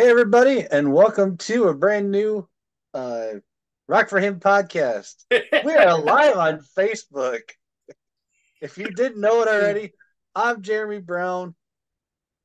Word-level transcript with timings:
Hey, 0.00 0.08
everybody, 0.08 0.64
and 0.66 0.94
welcome 0.94 1.36
to 1.36 1.68
a 1.68 1.74
brand 1.74 2.10
new 2.10 2.48
uh, 2.94 3.32
Rock 3.86 4.08
for 4.08 4.18
Him 4.18 4.40
podcast. 4.40 5.26
We 5.30 5.74
are 5.74 6.00
live 6.00 6.38
on 6.38 6.60
Facebook. 6.74 7.42
If 8.62 8.78
you 8.78 8.86
didn't 8.92 9.20
know 9.20 9.42
it 9.42 9.48
already, 9.48 9.92
I'm 10.34 10.62
Jeremy 10.62 11.00
Brown. 11.00 11.54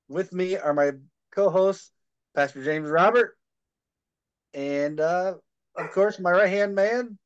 With 0.09 0.33
me 0.33 0.57
are 0.57 0.73
my 0.73 0.91
co 1.31 1.49
hosts, 1.49 1.91
Pastor 2.35 2.61
James 2.61 2.89
Robert, 2.89 3.38
and 4.53 4.99
uh, 4.99 5.35
of 5.77 5.91
course, 5.91 6.19
my 6.19 6.31
right 6.31 6.49
hand 6.49 6.75
man, 6.75 7.17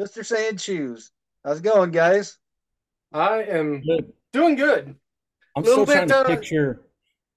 Mr. 0.00 0.24
Sand 0.24 0.62
Shoes. 0.62 1.10
How's 1.44 1.58
it 1.58 1.62
going, 1.62 1.90
guys? 1.90 2.38
I 3.12 3.42
am 3.42 3.82
Good. 3.82 4.14
doing 4.32 4.54
good. 4.54 4.96
I'm 5.54 5.62
Little 5.62 5.84
still 5.84 5.94
trying 5.94 6.08
bit, 6.08 6.14
to 6.14 6.20
uh, 6.20 6.24
picture 6.24 6.83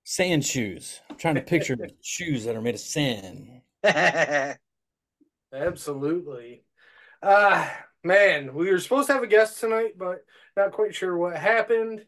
sand 0.09 0.45
shoes. 0.45 1.01
I'm 1.09 1.17
trying 1.17 1.35
to 1.35 1.41
picture 1.41 1.75
shoes 2.01 2.45
that 2.45 2.55
are 2.55 2.61
made 2.61 2.75
of 2.75 2.79
sand. 2.79 3.59
Absolutely. 5.53 6.63
Uh 7.21 7.69
man, 8.05 8.53
we 8.53 8.71
were 8.71 8.79
supposed 8.79 9.07
to 9.07 9.13
have 9.13 9.23
a 9.23 9.27
guest 9.27 9.59
tonight, 9.59 9.97
but 9.97 10.23
not 10.55 10.71
quite 10.71 10.95
sure 10.95 11.17
what 11.17 11.35
happened. 11.35 12.05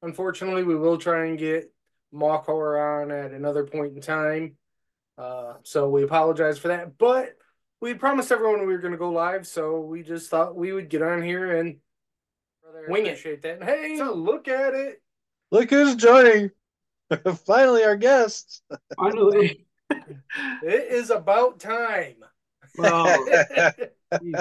Unfortunately, 0.00 0.64
we 0.64 0.76
will 0.76 0.96
try 0.96 1.26
and 1.26 1.38
get 1.38 1.70
Mawcore 2.14 3.02
on 3.02 3.10
at 3.10 3.32
another 3.32 3.66
point 3.66 3.94
in 3.94 4.00
time. 4.00 4.56
Uh, 5.18 5.54
so 5.62 5.90
we 5.90 6.04
apologize 6.04 6.58
for 6.58 6.68
that. 6.68 6.96
But 6.96 7.36
we 7.82 7.92
promised 7.92 8.32
everyone 8.32 8.60
we 8.60 8.72
were 8.72 8.78
going 8.78 8.92
to 8.92 8.98
go 8.98 9.10
live, 9.10 9.46
so 9.46 9.80
we 9.80 10.02
just 10.02 10.30
thought 10.30 10.56
we 10.56 10.72
would 10.72 10.88
get 10.88 11.02
on 11.02 11.22
here 11.22 11.58
and 11.58 11.76
wing 12.88 13.06
it. 13.06 13.42
That. 13.42 13.60
And 13.60 13.64
hey, 13.64 14.02
look 14.02 14.48
at 14.48 14.74
it. 14.74 15.02
Look 15.50 15.70
who's 15.70 15.94
joining. 15.96 16.50
Finally, 17.46 17.84
our 17.84 17.96
guest. 17.96 18.62
Finally. 18.96 19.66
It 20.62 20.90
is 20.92 21.10
about 21.10 21.60
time. 21.60 22.16
Well, 22.78 23.22
these, 24.22 24.34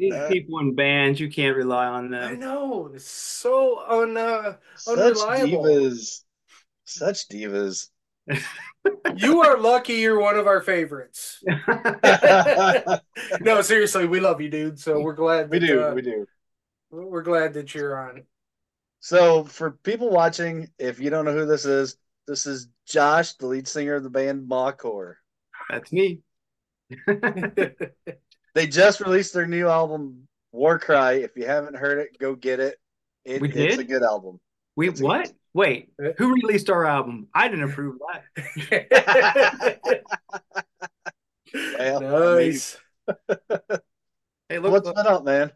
these 0.00 0.14
people 0.28 0.58
in 0.58 0.74
bands, 0.74 1.20
you 1.20 1.30
can't 1.30 1.56
rely 1.56 1.86
on 1.86 2.10
them. 2.10 2.28
I 2.28 2.34
know. 2.34 2.90
It's 2.92 3.04
so 3.08 3.78
un 3.88 4.16
uh, 4.16 4.56
Such 4.74 4.98
Unreliable. 4.98 5.62
divas. 5.62 6.24
Such 6.86 7.28
divas. 7.28 7.90
you 9.16 9.42
are 9.42 9.58
lucky 9.60 9.92
you're 9.94 10.18
one 10.20 10.36
of 10.36 10.48
our 10.48 10.60
favorites. 10.60 11.40
no, 13.40 13.62
seriously, 13.62 14.06
we 14.06 14.18
love 14.18 14.40
you, 14.40 14.48
dude. 14.48 14.80
So 14.80 15.00
we're 15.00 15.14
glad 15.14 15.50
we 15.50 15.60
do. 15.60 15.84
uh, 15.84 15.94
We 15.94 16.02
do. 16.02 16.26
we're 16.90 17.22
glad 17.22 17.54
that 17.54 17.74
you're 17.76 17.96
on. 17.96 18.24
So, 18.98 19.44
for 19.44 19.70
people 19.70 20.10
watching, 20.10 20.68
if 20.78 20.98
you 20.98 21.10
don't 21.10 21.24
know 21.24 21.32
who 21.34 21.46
this 21.46 21.64
is, 21.64 21.96
this 22.26 22.46
is 22.46 22.68
Josh, 22.86 23.34
the 23.34 23.46
lead 23.46 23.68
singer 23.68 23.94
of 23.94 24.02
the 24.02 24.10
band 24.10 24.48
Mawcore. 24.48 25.14
That's 25.70 25.92
me. 25.92 26.20
They 28.54 28.66
just 28.66 29.00
released 29.00 29.34
their 29.34 29.46
new 29.46 29.68
album, 29.68 30.26
War 30.50 30.78
Cry. 30.78 31.12
If 31.14 31.36
you 31.36 31.44
haven't 31.44 31.76
heard 31.76 31.98
it, 31.98 32.18
go 32.18 32.34
get 32.34 32.58
it. 32.58 32.78
it 33.26 33.42
We 33.42 33.48
it's 33.50 33.76
did? 33.76 33.80
a 33.80 33.84
good 33.84 34.02
album. 34.02 34.40
We 34.76 34.88
That's 34.88 35.02
what? 35.02 35.32
Wait, 35.52 35.90
who 36.16 36.32
released 36.34 36.70
our 36.70 36.86
album? 36.86 37.28
I 37.34 37.48
didn't 37.48 37.70
approve 37.70 37.98
that. 38.70 39.78
Well, 41.78 42.00
nice. 42.00 42.76
Hey, 44.48 44.58
look, 44.58 44.72
What's 44.72 44.86
look. 44.86 44.96
been 44.96 45.06
up, 45.06 45.24
man? 45.24 45.52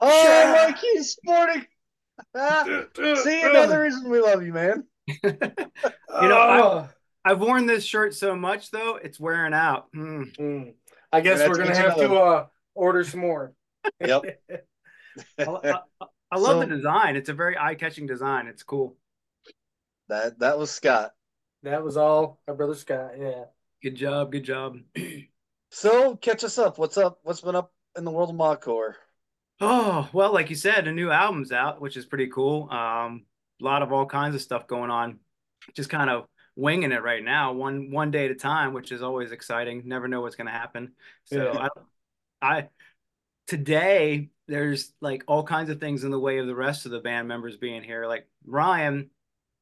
Oh, 0.00 0.24
Yeah. 0.24 0.66
Mike, 0.66 0.78
he's 0.78 1.10
sporting. 1.12 1.66
Ah, 2.34 2.64
See, 3.22 3.42
another 3.42 3.80
reason 3.80 4.10
we 4.10 4.20
love 4.20 4.42
you, 4.42 4.52
man. 4.52 4.84
You 5.22 6.28
know, 6.28 6.38
I- 6.38 6.60
Oh. 6.62 6.88
I've 7.24 7.40
worn 7.40 7.66
this 7.66 7.84
shirt 7.84 8.14
so 8.14 8.34
much 8.36 8.70
though, 8.70 8.96
it's 8.96 9.20
wearing 9.20 9.52
out. 9.54 9.88
Hmm. 9.92 10.22
Mm. 10.38 10.74
I 11.12 11.20
guess 11.20 11.40
Yeah, 11.40 11.48
we're 11.48 11.58
gonna 11.58 11.76
have 11.76 11.96
to 11.96 12.08
to 12.08 12.14
uh, 12.14 12.46
order 12.74 13.04
some 13.04 13.20
more. 13.20 13.52
Yep. 14.04 14.22
I, 15.38 15.42
I- 15.44 15.80
I 16.30 16.38
love 16.38 16.52
So- 16.56 16.60
the 16.60 16.66
design. 16.66 17.16
It's 17.16 17.28
a 17.28 17.34
very 17.34 17.56
eye-catching 17.58 18.06
design. 18.06 18.46
It's 18.48 18.62
cool. 18.62 18.96
that 20.08 20.38
that 20.40 20.58
was 20.58 20.70
Scott. 20.70 21.12
That 21.64 21.82
was 21.84 21.96
all 21.96 22.40
our 22.48 22.54
brother 22.54 22.74
Scott. 22.74 23.12
Yeah. 23.18 23.44
Good 23.82 23.94
job. 23.96 24.32
Good 24.32 24.44
job. 24.44 24.76
So 25.70 26.16
catch 26.16 26.44
us 26.44 26.56
up. 26.56 26.78
What's 26.78 26.96
up? 26.96 27.18
What's 27.24 27.42
been 27.42 27.54
up 27.54 27.70
in 27.94 28.04
the 28.04 28.10
world 28.10 28.30
of 28.30 28.36
Mawcore? 28.36 28.94
Oh, 29.60 30.08
well, 30.14 30.32
like 30.32 30.48
you 30.48 30.56
said, 30.56 30.88
a 30.88 30.92
new 30.92 31.10
album's 31.10 31.52
out, 31.52 31.78
which 31.78 31.98
is 31.98 32.06
pretty 32.06 32.28
cool. 32.28 32.70
Um, 32.70 33.26
a 33.60 33.64
lot 33.64 33.82
of 33.82 33.92
all 33.92 34.06
kinds 34.06 34.34
of 34.34 34.42
stuff 34.42 34.66
going 34.66 34.90
on. 34.90 35.18
Just 35.74 35.90
kind 35.90 36.10
of 36.10 36.26
winging 36.56 36.92
it 36.92 37.02
right 37.02 37.22
now, 37.22 37.52
one 37.52 37.90
one 37.90 38.10
day 38.10 38.24
at 38.26 38.30
a 38.30 38.34
time, 38.34 38.72
which 38.72 38.92
is 38.92 39.02
always 39.02 39.32
exciting. 39.32 39.82
Never 39.86 40.08
know 40.08 40.20
what's 40.20 40.36
going 40.36 40.46
to 40.46 40.52
happen. 40.52 40.92
So 41.24 41.52
Yeah. 41.52 41.68
I, 42.42 42.56
I 42.58 42.68
today 43.46 44.30
there's 44.46 44.92
like 45.00 45.24
all 45.26 45.42
kinds 45.42 45.70
of 45.70 45.80
things 45.80 46.04
in 46.04 46.10
the 46.10 46.18
way 46.18 46.38
of 46.38 46.46
the 46.46 46.54
rest 46.54 46.86
of 46.86 46.92
the 46.92 47.00
band 47.00 47.28
members 47.28 47.56
being 47.56 47.82
here. 47.82 48.06
Like 48.06 48.26
Ryan, 48.46 49.10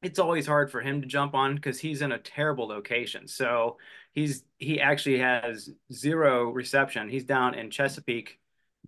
it's 0.01 0.19
always 0.19 0.47
hard 0.47 0.71
for 0.71 0.81
him 0.81 1.01
to 1.01 1.07
jump 1.07 1.33
on 1.33 1.55
because 1.55 1.79
he's 1.79 2.01
in 2.01 2.11
a 2.11 2.19
terrible 2.19 2.67
location. 2.67 3.27
So 3.27 3.77
he's 4.13 4.43
he 4.57 4.79
actually 4.79 5.19
has 5.19 5.69
zero 5.91 6.49
reception. 6.51 7.09
He's 7.09 7.25
down 7.25 7.55
in 7.55 7.69
Chesapeake 7.71 8.39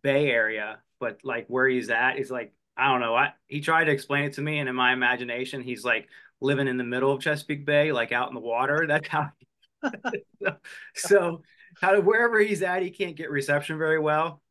Bay 0.02 0.30
area, 0.30 0.80
but 1.00 1.20
like 1.24 1.47
where 1.47 1.68
he's 1.68 1.90
at 1.90 2.18
is 2.18 2.31
like 2.31 2.53
I 2.79 2.88
don't 2.91 3.01
know. 3.01 3.16
I 3.16 3.34
he 3.47 3.62
tried 3.62 3.85
to 3.85 3.91
explain 3.91 4.23
it 4.23 4.34
to 4.34 4.41
me, 4.41 4.59
and 4.59 4.69
in 4.69 4.75
my 4.75 4.94
imagination, 4.94 5.62
he's 5.62 5.84
like 5.84 6.07
living 6.40 6.67
in 6.67 6.78
the 6.78 6.84
middle 6.84 7.12
of 7.12 7.22
Chesapeake 7.22 7.66
Bay, 7.66 7.91
like 7.91 8.12
out 8.12 8.29
in 8.29 8.35
the 8.35 8.41
water. 8.41 8.85
That's 8.88 9.07
how. 9.07 9.29
so, 9.84 10.56
so 10.95 11.41
how 11.81 12.00
wherever 12.01 12.40
he's 12.40 12.62
at, 12.63 12.81
he 12.81 12.90
can't 12.90 13.16
get 13.16 13.29
reception 13.29 13.78
very 13.78 14.00
well, 14.00 14.41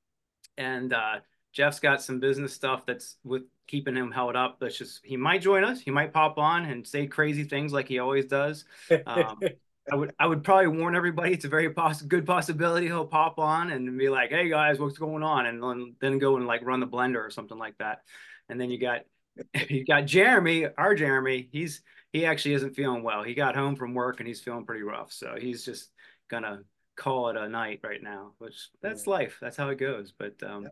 and 0.57 0.93
uh, 0.93 1.21
Jeff's 1.53 1.81
got 1.81 2.03
some 2.03 2.21
business 2.21 2.53
stuff 2.53 2.85
that's 2.87 3.17
with 3.25 3.43
keeping 3.67 3.97
him 3.97 4.11
held 4.11 4.37
up. 4.37 4.59
That's 4.61 4.77
just 4.77 5.01
he 5.05 5.17
might 5.17 5.43
join 5.43 5.65
us. 5.65 5.81
He 5.81 5.91
might 5.91 6.13
pop 6.13 6.39
on 6.39 6.65
and 6.65 6.87
say 6.87 7.07
crazy 7.07 7.45
things 7.45 7.73
like 7.73 7.89
he 7.89 7.99
always 7.99 8.27
does. 8.27 8.65
Um, 9.07 9.41
I 9.91 9.95
would 9.95 10.13
I 10.19 10.27
would 10.27 10.45
probably 10.45 10.69
warn 10.69 10.95
everybody 10.95 11.33
it's 11.33 11.45
a 11.45 11.49
very 11.49 11.71
poss- 11.71 12.03
good 12.03 12.27
possibility 12.27 12.87
he'll 12.87 13.07
pop 13.07 13.39
on 13.39 13.71
and 13.71 13.99
be 13.99 14.09
like, 14.09 14.31
"Hey 14.31 14.49
guys, 14.49 14.79
what's 14.79 14.99
going 14.99 15.23
on?" 15.23 15.47
and 15.47 15.63
then, 15.63 15.95
then 16.01 16.19
go 16.19 16.37
and 16.37 16.47
like 16.47 16.63
run 16.63 16.81
the 16.81 16.87
blender 16.87 17.25
or 17.25 17.31
something 17.31 17.59
like 17.59 17.77
that. 17.79 18.03
And 18.49 18.61
then 18.61 18.71
you 18.71 18.79
got 18.79 19.03
you 19.69 19.85
got 19.85 20.07
Jeremy, 20.07 20.67
our 20.77 20.95
Jeremy. 20.95 21.49
He's 21.53 21.83
he 22.13 22.27
actually 22.27 22.55
isn't 22.55 22.75
feeling 22.75 23.03
well. 23.03 23.23
He 23.23 23.35
got 23.35 23.57
home 23.57 23.77
from 23.77 23.95
work 23.95 24.21
and 24.21 24.27
he's 24.27 24.41
feeling 24.41 24.65
pretty 24.65 24.83
rough. 24.83 25.13
So 25.13 25.37
he's 25.39 25.65
just 25.65 25.91
gonna 26.31 26.61
call 26.97 27.29
it 27.31 27.37
a 27.37 27.49
night 27.49 27.81
right 27.83 28.03
now, 28.03 28.33
which 28.39 28.69
that's 28.83 29.07
life. 29.07 29.39
That's 29.41 29.57
how 29.57 29.69
it 29.69 29.77
goes. 29.77 30.13
But 30.17 30.43
um, 30.43 30.69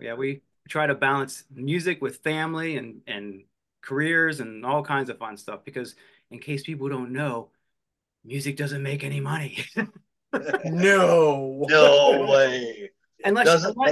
yeah, 0.00 0.14
we 0.14 0.42
try 0.68 0.86
to 0.86 0.94
balance 0.94 1.44
music 1.50 2.00
with 2.02 2.18
family 2.18 2.76
and 2.76 3.00
and 3.06 3.44
careers 3.80 4.40
and 4.40 4.64
all 4.64 4.84
kinds 4.84 5.10
of 5.10 5.18
fun 5.18 5.36
stuff 5.36 5.64
because 5.64 5.96
in 6.30 6.38
case 6.38 6.62
people 6.62 6.88
don't 6.88 7.12
know 7.12 7.50
music 8.24 8.56
doesn't 8.56 8.82
make 8.82 9.02
any 9.04 9.20
money 9.20 9.64
no. 10.64 11.64
No 11.68 12.26
way. 12.30 12.90
unless 13.24 13.46
Doesn't 13.46 13.76
unless, 13.76 13.90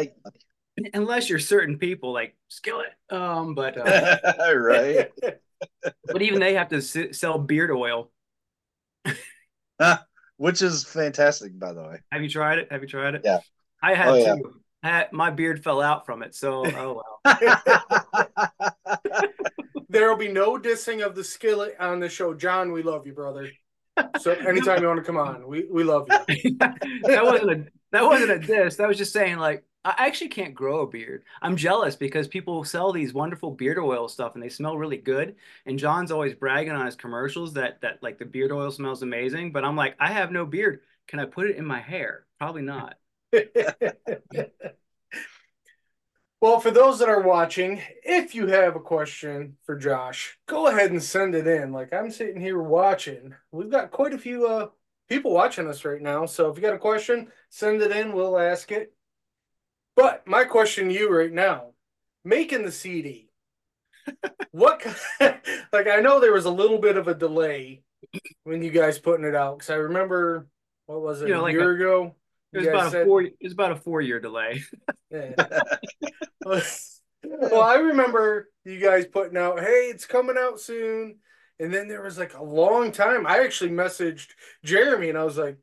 make 0.78 0.90
unless 0.94 1.28
you're 1.28 1.38
certain 1.38 1.78
people 1.78 2.12
like 2.12 2.36
skillet 2.48 2.88
um 3.10 3.54
but 3.54 3.76
uh, 3.76 4.54
right. 4.56 5.10
but 6.06 6.22
even 6.22 6.40
they 6.40 6.54
have 6.54 6.68
to 6.70 6.76
s- 6.78 7.18
sell 7.18 7.38
beard 7.38 7.70
oil 7.70 8.10
Which 10.36 10.62
is 10.62 10.84
fantastic, 10.84 11.58
by 11.58 11.72
the 11.74 11.82
way. 11.82 11.98
have 12.10 12.22
you 12.22 12.28
tried 12.30 12.58
it 12.58 12.68
have 12.72 12.82
you 12.82 12.88
tried 12.88 13.14
it 13.16 13.22
Yeah. 13.24 13.40
i 13.82 13.94
had 13.94 14.08
Oh, 14.08 14.14
yeah. 14.16 14.34
to 14.36 14.42
I 14.82 14.88
had, 14.88 15.12
my 15.12 15.28
beard 15.30 15.62
fell 15.62 15.82
out 15.82 16.06
from 16.06 16.22
it 16.22 16.34
so 16.34 16.64
oh 16.64 17.02
well 17.26 17.38
There 19.90 20.08
will 20.08 20.16
be 20.16 20.28
no 20.28 20.56
dissing 20.56 21.04
of 21.04 21.14
the 21.16 21.24
skillet 21.24 21.74
on 21.80 21.98
the 21.98 22.08
show. 22.08 22.32
John, 22.32 22.70
we 22.70 22.84
love 22.84 23.08
you, 23.08 23.12
brother. 23.12 23.50
So 24.20 24.32
anytime 24.32 24.80
you 24.80 24.88
want 24.88 24.98
to 24.98 25.04
come 25.04 25.16
on, 25.16 25.46
we, 25.46 25.66
we 25.70 25.84
love 25.84 26.06
you. 26.28 26.56
that 26.58 27.20
wasn't 27.22 27.50
a 27.50 27.66
that 27.92 28.04
wasn't 28.04 28.30
a 28.30 28.38
diss 28.38 28.76
that 28.76 28.88
was 28.88 28.98
just 28.98 29.12
saying 29.12 29.38
like 29.38 29.64
I 29.84 29.94
actually 30.06 30.28
can't 30.28 30.54
grow 30.54 30.80
a 30.80 30.86
beard. 30.86 31.24
I'm 31.40 31.56
jealous 31.56 31.96
because 31.96 32.28
people 32.28 32.62
sell 32.64 32.92
these 32.92 33.14
wonderful 33.14 33.52
beard 33.52 33.78
oil 33.78 34.08
stuff 34.08 34.34
and 34.34 34.42
they 34.42 34.50
smell 34.50 34.76
really 34.76 34.98
good. 34.98 35.36
And 35.64 35.78
John's 35.78 36.10
always 36.10 36.34
bragging 36.34 36.72
on 36.72 36.84
his 36.84 36.96
commercials 36.96 37.54
that 37.54 37.80
that 37.80 38.02
like 38.02 38.18
the 38.18 38.26
beard 38.26 38.52
oil 38.52 38.70
smells 38.70 39.02
amazing. 39.02 39.52
But 39.52 39.64
I'm 39.64 39.76
like, 39.76 39.96
I 39.98 40.08
have 40.12 40.32
no 40.32 40.44
beard. 40.44 40.80
Can 41.08 41.18
I 41.18 41.24
put 41.24 41.48
it 41.48 41.56
in 41.56 41.64
my 41.64 41.80
hair? 41.80 42.26
Probably 42.38 42.62
not. 42.62 42.96
well, 46.40 46.58
for 46.60 46.70
those 46.70 46.98
that 46.98 47.08
are 47.08 47.20
watching, 47.22 47.82
if 48.02 48.34
you 48.34 48.46
have 48.46 48.74
a 48.76 48.80
question 48.80 49.56
for 49.64 49.76
Josh, 49.76 50.38
go 50.46 50.68
ahead 50.68 50.90
and 50.90 51.02
send 51.02 51.34
it 51.34 51.46
in. 51.46 51.72
Like 51.72 51.92
I'm 51.92 52.10
sitting 52.10 52.40
here 52.40 52.60
watching. 52.62 53.34
We've 53.52 53.70
got 53.70 53.90
quite 53.90 54.14
a 54.14 54.18
few 54.18 54.46
uh 54.46 54.68
people 55.08 55.32
watching 55.32 55.68
us 55.68 55.84
right 55.84 56.00
now. 56.00 56.26
So 56.26 56.48
if 56.50 56.56
you 56.56 56.62
got 56.62 56.74
a 56.74 56.78
question, 56.78 57.30
send 57.50 57.82
it 57.82 57.90
in. 57.92 58.12
We'll 58.12 58.38
ask 58.38 58.70
it. 58.72 58.94
But 59.96 60.26
my 60.26 60.44
question 60.44 60.88
to 60.88 60.94
you 60.94 61.12
right 61.14 61.32
now, 61.32 61.72
making 62.24 62.62
the 62.64 62.72
CD, 62.72 63.28
what 64.52 64.84
like 65.20 65.86
I 65.88 66.00
know 66.00 66.20
there 66.20 66.32
was 66.32 66.46
a 66.46 66.50
little 66.50 66.78
bit 66.78 66.96
of 66.96 67.08
a 67.08 67.14
delay 67.14 67.82
when 68.44 68.62
you 68.62 68.70
guys 68.70 68.98
putting 68.98 69.26
it 69.26 69.34
out? 69.34 69.58
Because 69.58 69.70
I 69.70 69.76
remember 69.76 70.48
what 70.86 71.02
was 71.02 71.22
it 71.22 71.28
You 71.28 71.34
know, 71.34 71.40
a 71.40 71.42
like 71.42 71.52
year 71.52 71.72
a- 71.72 71.76
ago? 71.76 72.14
It 72.52 72.58
was 72.58 72.66
you 72.66 72.72
guys 72.72 72.80
about 72.80 72.86
a 72.86 72.90
said- 72.90 73.06
four. 73.06 73.22
It 73.22 73.34
was 73.42 73.52
about 73.52 73.72
a 73.72 73.76
four 73.76 74.00
year 74.00 74.20
delay. 74.20 74.62
Yeah. 75.10 75.34
well, 77.24 77.62
I 77.62 77.74
remember 77.74 78.48
you 78.64 78.78
guys 78.80 79.06
putting 79.06 79.36
out, 79.36 79.60
"Hey, 79.60 79.90
it's 79.92 80.06
coming 80.06 80.36
out 80.38 80.60
soon," 80.60 81.18
and 81.58 81.72
then 81.72 81.88
there 81.88 82.02
was 82.02 82.18
like 82.18 82.34
a 82.34 82.42
long 82.42 82.92
time. 82.92 83.26
I 83.26 83.38
actually 83.40 83.70
messaged 83.70 84.28
Jeremy 84.64 85.10
and 85.10 85.18
I 85.18 85.24
was 85.24 85.38
like, 85.38 85.58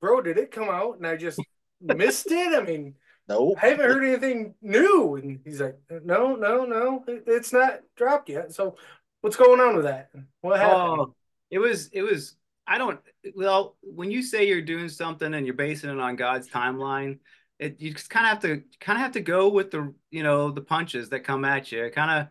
"Bro, 0.00 0.22
did 0.22 0.38
it 0.38 0.50
come 0.50 0.68
out?" 0.68 0.96
And 0.96 1.06
I 1.06 1.16
just 1.16 1.40
missed 1.80 2.30
it. 2.30 2.54
I 2.54 2.62
mean, 2.62 2.94
Nope. 3.28 3.58
I 3.62 3.68
haven't 3.68 3.86
heard 3.86 4.04
anything 4.04 4.54
new. 4.60 5.16
And 5.16 5.40
he's 5.44 5.60
like, 5.60 5.78
"No, 6.04 6.36
no, 6.36 6.64
no, 6.64 7.04
it, 7.06 7.24
it's 7.26 7.52
not 7.52 7.80
dropped 7.96 8.28
yet." 8.28 8.52
So, 8.52 8.76
what's 9.20 9.36
going 9.36 9.60
on 9.60 9.76
with 9.76 9.84
that? 9.84 10.10
What 10.40 10.58
happened? 10.58 11.00
Oh, 11.00 11.14
it 11.50 11.58
was 11.58 11.88
it 11.92 12.02
was 12.02 12.36
I 12.66 12.78
don't 12.78 13.00
well 13.34 13.76
when 13.82 14.10
you 14.10 14.22
say 14.22 14.48
you're 14.48 14.62
doing 14.62 14.88
something 14.88 15.34
and 15.34 15.46
you're 15.46 15.54
basing 15.54 15.90
it 15.90 15.98
on 15.98 16.16
God's 16.16 16.48
timeline, 16.48 17.18
it 17.58 17.80
you 17.80 17.92
just 17.92 18.10
kind 18.10 18.26
of 18.26 18.30
have 18.30 18.42
to 18.42 18.62
kind 18.80 18.96
of 18.96 19.02
have 19.02 19.12
to 19.12 19.20
go 19.20 19.48
with 19.48 19.70
the 19.70 19.94
you 20.10 20.22
know 20.22 20.50
the 20.50 20.60
punches 20.60 21.10
that 21.10 21.24
come 21.24 21.44
at 21.44 21.70
you. 21.72 21.90
Kind 21.94 22.10
of 22.10 22.28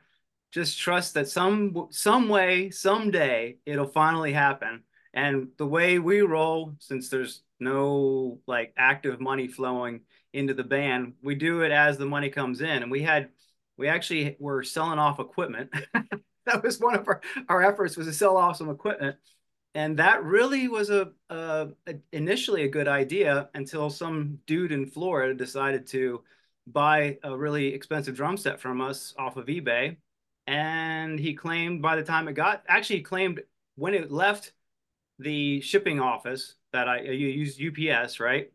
just 0.51 0.80
trust 0.80 1.13
that 1.15 1.27
some 1.27 1.88
some 1.91 2.30
way 2.30 2.69
someday 2.69 3.57
it'll 3.65 3.88
finally 3.88 4.33
happen. 4.33 4.83
And 5.13 5.50
the 5.57 5.68
way 5.68 6.00
we 6.00 6.21
roll, 6.21 6.74
since 6.79 7.09
there's 7.09 7.44
no 7.59 8.39
like 8.47 8.74
active 8.77 9.19
money 9.21 9.47
flowing 9.47 10.01
into 10.33 10.56
the 10.56 10.63
band, 10.63 11.13
we 11.21 11.36
do 11.36 11.62
it 11.62 11.71
as 11.71 11.97
the 11.97 12.06
money 12.06 12.29
comes 12.29 12.62
in. 12.62 12.81
And 12.81 12.91
we 12.91 13.03
had 13.03 13.29
we 13.77 13.88
actually 13.88 14.36
were 14.39 14.63
selling 14.63 15.00
off 15.00 15.19
equipment. 15.19 15.71
that 16.45 16.63
was 16.63 16.79
one 16.79 16.95
of 16.95 17.07
our, 17.07 17.21
our 17.50 17.63
efforts 17.63 17.95
was 17.95 18.07
to 18.07 18.13
sell 18.13 18.38
off 18.38 18.57
some 18.57 18.69
equipment 18.69 19.18
and 19.75 19.98
that 19.98 20.24
really 20.24 20.68
was 20.68 20.90
a, 20.90 21.12
a, 21.30 21.70
a 21.88 21.96
initially 22.12 22.64
a 22.64 22.70
good 22.70 22.88
idea 22.88 23.50
until 23.54 23.90
some 23.90 24.40
dude 24.46 24.72
in 24.72 24.86
Florida 24.86 25.34
decided 25.34 25.88
to 25.88 26.24
buy 26.68 27.18
a 27.24 27.36
really 27.36 27.74
expensive 27.74 28.16
drum 28.16 28.38
set 28.38 28.60
from 28.60 28.81
us 28.81 29.14
off 29.18 29.38
of 29.38 29.48
eBay 29.48 29.98
and 30.48 31.20
he 31.20 31.34
claimed 31.34 31.81
by 31.81 31.96
the 31.96 32.04
time 32.04 32.28
it 32.28 32.34
got 32.34 32.64
actually 32.68 33.02
claimed 33.02 33.42
when 33.75 33.94
it 33.94 34.12
left 34.12 34.54
the 35.20 35.60
shipping 35.62 36.00
office 36.00 36.56
that 36.72 36.88
I 36.88 37.02
you 37.02 37.28
use 37.28 37.60
UPS 37.60 38.20
right 38.20 38.52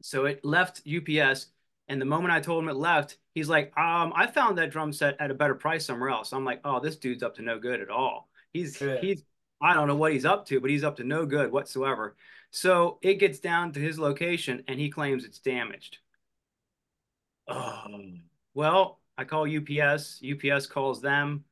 so 0.00 0.24
it 0.24 0.44
left 0.44 0.82
UPS 0.86 1.48
and 1.88 2.00
the 2.00 2.06
moment 2.06 2.32
I 2.32 2.40
told 2.40 2.62
him 2.62 2.70
it 2.70 2.76
left, 2.76 3.18
he's 3.34 3.48
like, 3.48 3.66
um, 3.76 4.12
I 4.14 4.26
found 4.26 4.56
that 4.56 4.70
drum 4.70 4.92
set 4.92 5.20
at 5.20 5.30
a 5.30 5.34
better 5.34 5.54
price 5.54 5.84
somewhere 5.84 6.10
else. 6.10 6.32
I'm 6.32 6.44
like, 6.44 6.60
oh, 6.64 6.80
this 6.80 6.96
dude's 6.96 7.22
up 7.22 7.34
to 7.36 7.42
no 7.42 7.58
good 7.58 7.80
at 7.80 7.90
all. 7.90 8.28
He's 8.52 8.80
Yeah. 8.80 8.98
he's 9.00 9.24
I 9.62 9.74
don't 9.74 9.88
know 9.88 9.96
what 9.96 10.12
he's 10.12 10.24
up 10.24 10.46
to, 10.46 10.60
but 10.60 10.70
he's 10.70 10.84
up 10.84 10.96
to 10.96 11.04
no 11.04 11.24
good 11.26 11.52
whatsoever. 11.52 12.16
So 12.50 12.98
it 13.02 13.14
gets 13.14 13.38
down 13.38 13.72
to 13.72 13.80
his 13.80 13.98
location 13.98 14.64
and 14.68 14.78
he 14.78 14.90
claims 14.90 15.24
it's 15.24 15.38
damaged. 15.38 15.98
Oh, 17.48 17.82
well, 18.54 19.00
I 19.16 19.24
call 19.24 19.46
UPS. 19.48 20.22
UPS 20.22 20.66
calls 20.66 21.00
them. 21.00 21.44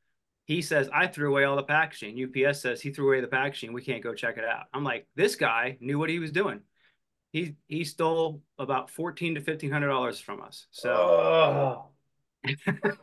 He 0.45 0.61
says, 0.61 0.89
I 0.93 1.07
threw 1.07 1.29
away 1.31 1.45
all 1.45 1.55
the 1.55 1.63
packaging. 1.63 2.17
UPS 2.23 2.61
says 2.61 2.81
he 2.81 2.91
threw 2.91 3.07
away 3.07 3.21
the 3.21 3.27
packaging. 3.27 3.73
We 3.73 3.81
can't 3.83 4.03
go 4.03 4.13
check 4.13 4.37
it 4.37 4.43
out. 4.45 4.65
I'm 4.73 4.83
like, 4.83 5.07
this 5.15 5.35
guy 5.35 5.77
knew 5.79 5.97
what 5.97 6.09
he 6.09 6.19
was 6.19 6.31
doing. 6.31 6.61
He 7.31 7.55
he 7.67 7.85
stole 7.85 8.43
about 8.59 8.89
fourteen 8.89 9.35
to 9.35 9.41
fifteen 9.41 9.71
hundred 9.71 9.87
dollars 9.87 10.19
from 10.19 10.41
us. 10.41 10.67
So 10.71 10.91
Oh. 10.91 11.90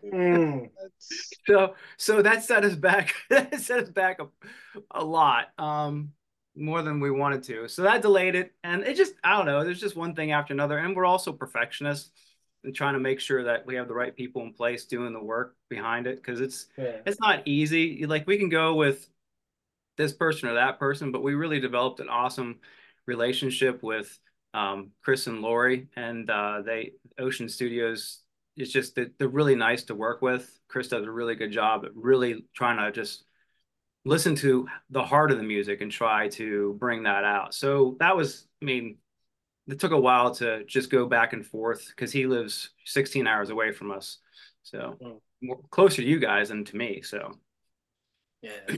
Mm. 0.04 0.70
So 1.46 1.74
so 1.96 2.22
that 2.22 2.42
set 2.44 2.64
us 2.64 2.74
back 2.74 3.14
that 3.30 3.60
set 3.60 3.80
us 3.84 3.88
back 3.88 4.18
a, 4.20 4.26
a 4.90 5.04
lot 5.04 5.48
um 5.58 6.12
more 6.56 6.82
than 6.82 6.98
we 6.98 7.10
wanted 7.10 7.44
to 7.44 7.68
so 7.68 7.82
that 7.82 8.02
delayed 8.02 8.34
it 8.34 8.52
and 8.64 8.82
it 8.82 8.96
just 8.96 9.14
i 9.22 9.36
don't 9.36 9.46
know 9.46 9.62
there's 9.62 9.80
just 9.80 9.94
one 9.94 10.14
thing 10.14 10.32
after 10.32 10.52
another 10.52 10.78
and 10.78 10.96
we're 10.96 11.04
also 11.04 11.32
perfectionists 11.32 12.10
and 12.64 12.74
trying 12.74 12.94
to 12.94 13.00
make 13.00 13.20
sure 13.20 13.44
that 13.44 13.64
we 13.64 13.76
have 13.76 13.86
the 13.86 13.94
right 13.94 14.16
people 14.16 14.42
in 14.42 14.52
place 14.52 14.84
doing 14.86 15.12
the 15.12 15.22
work 15.22 15.54
behind 15.68 16.08
it 16.08 16.16
because 16.16 16.40
it's 16.40 16.66
Yeah. 16.76 16.96
it's 17.06 17.20
not 17.20 17.46
easy 17.46 18.04
like 18.06 18.26
we 18.26 18.38
can 18.38 18.48
go 18.48 18.74
with 18.74 19.08
this 19.96 20.12
person 20.12 20.48
or 20.48 20.54
that 20.54 20.80
person 20.80 21.12
but 21.12 21.22
we 21.22 21.34
really 21.34 21.60
developed 21.60 22.00
an 22.00 22.08
awesome 22.08 22.58
relationship 23.06 23.82
with 23.84 24.18
um, 24.52 24.90
chris 25.04 25.28
and 25.28 25.42
lori 25.42 25.86
and 25.94 26.28
uh, 26.28 26.62
they 26.62 26.92
ocean 27.20 27.48
studios 27.48 28.20
it's 28.58 28.72
just 28.72 28.94
that 28.96 29.18
they're 29.18 29.28
really 29.28 29.54
nice 29.54 29.84
to 29.84 29.94
work 29.94 30.22
with 30.22 30.58
chris 30.68 30.88
does 30.88 31.06
a 31.06 31.10
really 31.10 31.34
good 31.34 31.52
job 31.52 31.84
at 31.84 31.94
really 31.94 32.44
trying 32.54 32.78
to 32.78 32.92
just 32.92 33.24
listen 34.04 34.34
to 34.34 34.66
the 34.90 35.02
heart 35.02 35.30
of 35.30 35.38
the 35.38 35.42
music 35.42 35.80
and 35.80 35.92
try 35.92 36.28
to 36.28 36.74
bring 36.78 37.02
that 37.04 37.24
out 37.24 37.54
so 37.54 37.96
that 38.00 38.16
was 38.16 38.46
i 38.62 38.64
mean 38.64 38.96
it 39.66 39.78
took 39.78 39.92
a 39.92 40.00
while 40.00 40.34
to 40.34 40.64
just 40.64 40.90
go 40.90 41.06
back 41.06 41.32
and 41.34 41.46
forth 41.46 41.88
because 41.88 42.10
he 42.12 42.26
lives 42.26 42.70
16 42.84 43.26
hours 43.26 43.50
away 43.50 43.72
from 43.72 43.90
us 43.90 44.18
so 44.62 44.96
Mm. 45.02 45.20
more, 45.42 45.60
closer 45.70 46.02
to 46.02 46.08
you 46.08 46.18
guys 46.18 46.48
than 46.48 46.64
to 46.64 46.76
me 46.76 47.02
so 47.02 47.32
Yeah. 48.42 48.76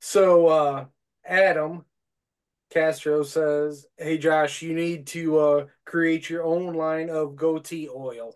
So 0.00 0.46
uh 0.48 0.86
Adam 1.24 1.84
Castro 2.70 3.22
says, 3.22 3.86
"Hey 3.96 4.18
Josh, 4.18 4.62
you 4.62 4.74
need 4.74 5.06
to 5.08 5.38
uh 5.38 5.66
create 5.84 6.28
your 6.30 6.44
own 6.44 6.74
line 6.74 7.10
of 7.10 7.36
goatee 7.36 7.88
oil." 7.88 8.34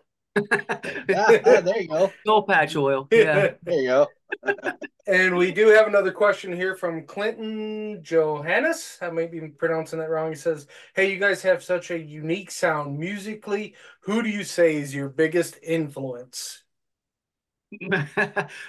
Yeah, 1.08 1.38
ah, 1.46 1.60
there 1.60 1.81
you 1.81 1.88
go. 1.88 2.12
soul 2.26 2.42
patch 2.42 2.76
oil 2.76 3.08
yeah 3.12 3.52
There 3.62 3.81
you 3.81 3.88
go. 3.88 4.06
And 5.06 5.37
we 5.37 5.50
do 5.50 5.69
have 5.69 5.88
another 5.88 6.12
question 6.12 6.52
here 6.54 6.76
from 6.76 7.04
Clinton 7.04 8.00
Johannes. 8.00 8.96
I 9.02 9.10
might 9.10 9.32
be 9.32 9.40
pronouncing 9.40 9.98
that 9.98 10.08
wrong. 10.08 10.31
He 10.31 10.37
says, 10.37 10.69
Hey, 10.94 11.12
you 11.12 11.19
guys 11.19 11.42
have 11.42 11.64
such 11.64 11.90
a 11.90 11.98
unique 11.98 12.52
sound 12.52 12.96
musically. 12.96 13.75
Who 14.02 14.22
do 14.22 14.28
you 14.28 14.44
say 14.44 14.76
is 14.76 14.94
your 14.94 15.08
biggest 15.08 15.58
influence? 15.65 16.62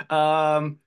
um, 0.10 0.80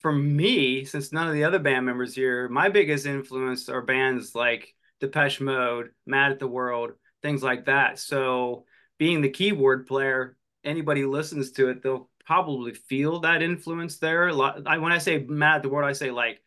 for 0.00 0.12
me, 0.12 0.84
since 0.84 1.12
none 1.12 1.28
of 1.28 1.34
the 1.34 1.44
other 1.44 1.58
band 1.58 1.86
members 1.86 2.14
here, 2.14 2.48
my 2.48 2.68
biggest 2.68 3.06
influence 3.06 3.68
are 3.68 3.82
bands 3.82 4.34
like 4.34 4.74
Depeche 5.00 5.40
Mode, 5.40 5.90
Mad 6.06 6.32
at 6.32 6.38
the 6.38 6.46
World, 6.48 6.92
things 7.22 7.42
like 7.42 7.66
that. 7.66 7.98
So, 7.98 8.64
being 9.00 9.22
the 9.22 9.30
keyboard 9.30 9.86
player, 9.86 10.36
anybody 10.62 11.06
listens 11.06 11.52
to 11.52 11.70
it, 11.70 11.82
they'll 11.82 12.10
probably 12.26 12.74
feel 12.74 13.20
that 13.20 13.42
influence 13.42 13.96
there. 13.96 14.28
I, 14.28 14.76
when 14.76 14.92
I 14.92 14.98
say 14.98 15.24
Mad 15.26 15.56
at 15.56 15.62
the 15.62 15.70
World, 15.70 15.88
I 15.88 15.94
say 15.94 16.10
like, 16.10 16.42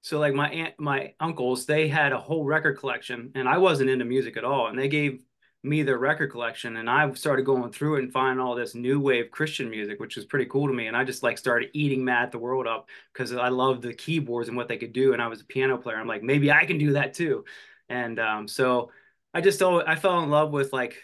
so 0.00 0.18
like 0.18 0.34
my 0.34 0.50
aunt, 0.50 0.74
my 0.80 1.14
uncles, 1.20 1.64
they 1.64 1.86
had 1.86 2.12
a 2.12 2.18
whole 2.18 2.44
record 2.44 2.78
collection, 2.80 3.30
and 3.36 3.48
I 3.48 3.58
wasn't 3.58 3.88
into 3.88 4.04
music 4.04 4.36
at 4.36 4.44
all, 4.44 4.66
and 4.66 4.76
they 4.76 4.88
gave 4.88 5.20
me 5.64 5.84
their 5.84 5.96
record 5.96 6.32
collection 6.32 6.76
and 6.76 6.90
I 6.90 7.12
started 7.12 7.46
going 7.46 7.70
through 7.70 7.94
it 7.94 8.02
and 8.02 8.12
finding 8.12 8.44
all 8.44 8.56
this 8.56 8.74
new 8.74 8.98
wave 8.98 9.30
Christian 9.30 9.70
music, 9.70 10.00
which 10.00 10.16
was 10.16 10.24
pretty 10.24 10.46
cool 10.46 10.66
to 10.66 10.74
me. 10.74 10.88
And 10.88 10.96
I 10.96 11.04
just 11.04 11.22
like 11.22 11.38
started 11.38 11.70
eating 11.72 12.04
Mad 12.04 12.24
at 12.24 12.32
the 12.32 12.38
World 12.38 12.66
up 12.66 12.88
because 13.12 13.32
I 13.32 13.48
loved 13.48 13.82
the 13.82 13.94
keyboards 13.94 14.48
and 14.48 14.56
what 14.56 14.66
they 14.66 14.76
could 14.76 14.92
do. 14.92 15.12
And 15.12 15.22
I 15.22 15.28
was 15.28 15.40
a 15.40 15.44
piano 15.44 15.78
player. 15.78 15.98
I'm 15.98 16.08
like, 16.08 16.24
maybe 16.24 16.50
I 16.50 16.64
can 16.64 16.78
do 16.78 16.94
that 16.94 17.14
too. 17.14 17.44
And 17.88 18.18
um, 18.18 18.48
so 18.48 18.90
I 19.32 19.40
just 19.40 19.62
I 19.62 19.94
fell 19.94 20.20
in 20.24 20.30
love 20.30 20.50
with 20.50 20.72
like 20.72 20.96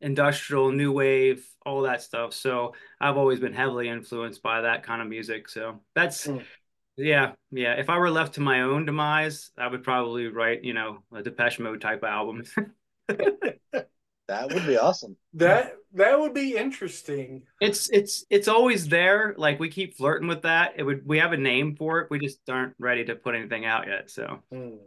industrial, 0.00 0.72
new 0.72 0.92
wave, 0.92 1.46
all 1.64 1.82
that 1.82 2.02
stuff. 2.02 2.32
So 2.34 2.74
I've 3.00 3.16
always 3.16 3.40
been 3.40 3.54
heavily 3.54 3.88
influenced 3.88 4.42
by 4.42 4.62
that 4.62 4.82
kind 4.82 5.02
of 5.02 5.08
music. 5.08 5.48
So 5.48 5.80
that's 5.94 6.26
Mm. 6.26 6.44
yeah, 6.96 7.32
yeah. 7.50 7.74
If 7.74 7.90
I 7.90 7.98
were 7.98 8.10
left 8.10 8.34
to 8.34 8.40
my 8.40 8.62
own 8.62 8.84
demise, 8.86 9.50
I 9.58 9.66
would 9.68 9.82
probably 9.82 10.28
write, 10.28 10.64
you 10.64 10.74
know, 10.74 11.02
a 11.14 11.22
Depeche 11.22 11.58
Mode 11.58 11.80
type 11.80 12.02
of 12.02 12.08
album. 12.08 12.44
That 14.28 14.52
would 14.52 14.66
be 14.66 14.76
awesome. 14.76 15.16
That 15.34 15.76
that 15.92 16.18
would 16.18 16.34
be 16.34 16.56
interesting. 16.56 17.44
It's 17.60 17.88
it's 17.90 18.24
it's 18.28 18.48
always 18.48 18.88
there. 18.88 19.36
Like 19.38 19.60
we 19.60 19.68
keep 19.68 19.96
flirting 19.96 20.26
with 20.26 20.42
that. 20.42 20.72
It 20.76 20.82
would 20.82 21.06
we 21.06 21.18
have 21.18 21.32
a 21.32 21.36
name 21.36 21.76
for 21.76 22.00
it. 22.00 22.10
We 22.10 22.18
just 22.18 22.40
aren't 22.48 22.74
ready 22.80 23.04
to 23.04 23.14
put 23.14 23.36
anything 23.36 23.66
out 23.66 23.86
yet. 23.86 24.10
So 24.10 24.40
Hmm. 24.50 24.78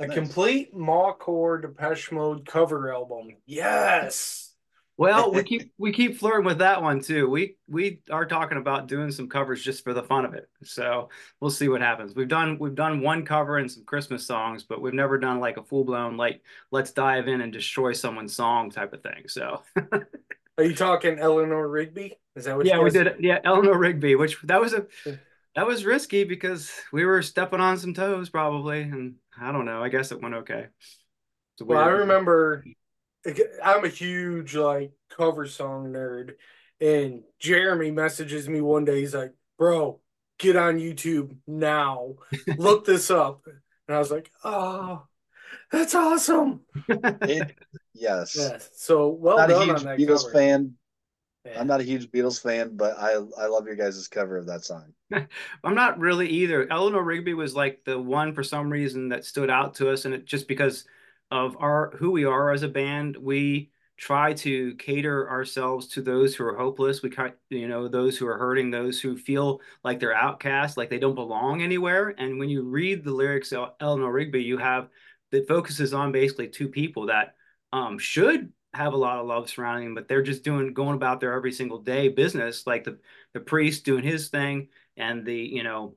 A 0.00 0.06
Nice. 0.06 0.14
complete 0.14 0.74
Mawcore 0.74 1.60
Depeche 1.62 2.12
Mode 2.12 2.46
cover 2.46 2.92
album. 2.92 3.36
Yes. 3.46 4.54
well, 4.96 5.32
we 5.32 5.42
keep 5.44 5.72
we 5.78 5.92
keep 5.92 6.18
flirting 6.18 6.44
with 6.46 6.58
that 6.58 6.82
one 6.82 7.00
too. 7.00 7.28
We 7.28 7.56
we 7.68 8.00
are 8.10 8.26
talking 8.26 8.58
about 8.58 8.88
doing 8.88 9.10
some 9.10 9.28
covers 9.28 9.62
just 9.62 9.82
for 9.84 9.94
the 9.94 10.02
fun 10.02 10.24
of 10.24 10.34
it. 10.34 10.48
So 10.64 11.08
we'll 11.40 11.50
see 11.50 11.68
what 11.68 11.80
happens. 11.80 12.14
We've 12.14 12.28
done 12.28 12.58
we've 12.58 12.74
done 12.74 13.00
one 13.00 13.24
cover 13.24 13.58
and 13.58 13.70
some 13.70 13.84
Christmas 13.84 14.26
songs, 14.26 14.64
but 14.64 14.80
we've 14.80 14.94
never 14.94 15.18
done 15.18 15.40
like 15.40 15.56
a 15.56 15.64
full 15.64 15.84
blown 15.84 16.16
like 16.16 16.42
let's 16.70 16.92
dive 16.92 17.28
in 17.28 17.40
and 17.40 17.52
destroy 17.52 17.92
someone's 17.92 18.34
song 18.36 18.70
type 18.70 18.92
of 18.92 19.02
thing. 19.02 19.24
So 19.28 19.62
Are 20.58 20.64
you 20.64 20.74
talking 20.74 21.18
Eleanor 21.18 21.68
Rigby? 21.68 22.18
Is 22.36 22.44
that 22.44 22.56
what 22.56 22.66
yeah, 22.66 22.76
you 22.76 22.82
we 22.82 22.90
did. 22.90 23.16
Yeah, 23.20 23.38
Eleanor 23.44 23.78
Rigby, 23.78 24.16
which 24.16 24.40
that 24.42 24.60
was 24.60 24.72
a 24.72 24.86
that 25.54 25.66
was 25.66 25.84
risky 25.84 26.24
because 26.24 26.70
we 26.92 27.04
were 27.04 27.22
stepping 27.22 27.60
on 27.60 27.78
some 27.78 27.94
toes 27.94 28.28
probably, 28.30 28.82
and 28.82 29.16
I 29.40 29.52
don't 29.52 29.64
know. 29.64 29.82
I 29.82 29.88
guess 29.88 30.12
it 30.12 30.22
went 30.22 30.34
okay. 30.36 30.66
It's 31.54 31.62
Well, 31.62 31.78
I 31.78 31.88
remember 31.88 32.64
I'm 33.62 33.84
a 33.84 33.88
huge 33.88 34.54
like 34.54 34.92
cover 35.10 35.46
song 35.46 35.92
nerd, 35.92 36.34
and 36.80 37.22
Jeremy 37.38 37.90
messages 37.90 38.48
me 38.48 38.60
one 38.60 38.84
day. 38.84 39.00
He's 39.00 39.14
like, 39.14 39.34
"Bro, 39.58 40.00
get 40.38 40.56
on 40.56 40.78
YouTube 40.78 41.36
now, 41.46 42.14
look 42.56 42.84
this 42.84 43.10
up. 43.10 43.42
And 43.46 43.96
I 43.96 43.98
was 43.98 44.10
like, 44.10 44.30
oh, 44.44 45.02
that's 45.70 45.94
awesome. 45.94 46.60
It, 46.88 47.56
yes. 47.94 48.34
Yes. 48.36 48.70
So 48.74 49.08
well 49.08 49.36
not 49.36 49.50
a 49.50 49.54
done 49.54 49.68
huge 49.68 49.78
on 49.78 49.84
that 49.84 49.98
Beatles 49.98 50.22
cover. 50.22 50.32
fan. 50.32 50.74
I'm 51.56 51.66
not 51.66 51.80
a 51.80 51.84
huge 51.84 52.10
Beatles 52.10 52.40
fan, 52.40 52.76
but 52.76 52.98
I 52.98 53.12
I 53.12 53.46
love 53.46 53.66
your 53.66 53.76
guys' 53.76 54.08
cover 54.08 54.36
of 54.36 54.46
that 54.46 54.64
song. 54.64 54.92
I'm 55.12 55.74
not 55.74 55.98
really 55.98 56.28
either. 56.28 56.70
Eleanor 56.70 57.02
Rigby 57.02 57.34
was 57.34 57.54
like 57.54 57.84
the 57.84 57.98
one 57.98 58.32
for 58.32 58.42
some 58.42 58.70
reason 58.70 59.08
that 59.10 59.24
stood 59.24 59.50
out 59.50 59.74
to 59.76 59.90
us, 59.90 60.04
and 60.04 60.14
it 60.14 60.24
just 60.24 60.48
because 60.48 60.84
of 61.30 61.56
our 61.58 61.92
who 61.96 62.10
we 62.10 62.24
are 62.24 62.50
as 62.50 62.62
a 62.62 62.68
band, 62.68 63.16
we 63.16 63.70
try 63.96 64.32
to 64.32 64.74
cater 64.76 65.28
ourselves 65.28 65.88
to 65.88 66.00
those 66.00 66.34
who 66.34 66.44
are 66.44 66.56
hopeless. 66.56 67.02
We 67.02 67.10
kind, 67.10 67.34
you 67.50 67.66
know, 67.66 67.88
those 67.88 68.16
who 68.16 68.26
are 68.28 68.38
hurting, 68.38 68.70
those 68.70 69.00
who 69.00 69.16
feel 69.16 69.60
like 69.82 69.98
they're 69.98 70.14
outcast, 70.14 70.76
like 70.76 70.88
they 70.88 71.00
don't 71.00 71.16
belong 71.16 71.62
anywhere. 71.62 72.14
And 72.16 72.38
when 72.38 72.48
you 72.48 72.62
read 72.62 73.02
the 73.02 73.12
lyrics 73.12 73.52
of 73.52 73.70
Eleanor 73.80 74.12
Rigby, 74.12 74.42
you 74.42 74.56
have 74.58 74.88
that 75.32 75.48
focuses 75.48 75.92
on 75.92 76.12
basically 76.12 76.48
two 76.48 76.68
people 76.68 77.06
that 77.06 77.34
um, 77.72 77.98
should 77.98 78.52
have 78.78 78.92
a 78.92 78.96
lot 78.96 79.18
of 79.18 79.26
love 79.26 79.50
surrounding 79.50 79.86
them, 79.86 79.94
but 79.94 80.08
they're 80.08 80.22
just 80.22 80.44
doing 80.44 80.72
going 80.72 80.94
about 80.94 81.20
their 81.20 81.34
every 81.34 81.52
single 81.52 81.78
day 81.78 82.08
business, 82.08 82.66
like 82.66 82.84
the 82.84 82.98
the 83.34 83.40
priest 83.40 83.84
doing 83.84 84.04
his 84.04 84.28
thing 84.28 84.68
and 84.96 85.26
the 85.26 85.36
you 85.36 85.62
know 85.62 85.96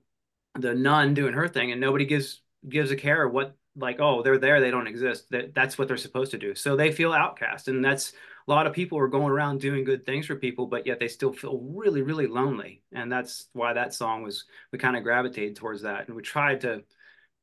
the 0.56 0.74
nun 0.74 1.14
doing 1.14 1.34
her 1.34 1.48
thing, 1.48 1.72
and 1.72 1.80
nobody 1.80 2.06
gives 2.06 2.42
gives 2.68 2.92
a 2.92 2.96
care 2.96 3.28
what 3.28 3.56
like 3.76 3.98
oh 4.00 4.22
they're 4.22 4.38
there 4.38 4.60
they 4.60 4.72
don't 4.72 4.88
exist. 4.88 5.30
That 5.30 5.54
that's 5.54 5.78
what 5.78 5.88
they're 5.88 5.98
supposed 5.98 6.32
to 6.32 6.38
do. 6.38 6.56
So 6.56 6.76
they 6.76 6.92
feel 6.92 7.14
outcast 7.14 7.68
and 7.68 7.84
that's 7.86 8.14
a 8.48 8.52
lot 8.52 8.68
of 8.68 8.74
people 8.74 8.98
are 8.98 9.08
going 9.08 9.32
around 9.32 9.62
doing 9.62 9.84
good 9.84 10.06
things 10.06 10.26
for 10.26 10.36
people 10.36 10.66
but 10.66 10.86
yet 10.88 11.00
they 11.00 11.08
still 11.08 11.32
feel 11.32 11.60
really 11.60 12.02
really 12.02 12.28
lonely. 12.28 12.84
And 12.92 13.12
that's 13.12 13.48
why 13.54 13.74
that 13.74 13.94
song 13.94 14.24
was 14.24 14.46
we 14.72 14.80
kind 14.80 14.98
of 14.98 15.04
gravitated 15.04 15.56
towards 15.56 15.84
that 15.84 16.08
and 16.08 16.16
we 16.16 16.22
tried 16.24 16.62
to 16.62 16.84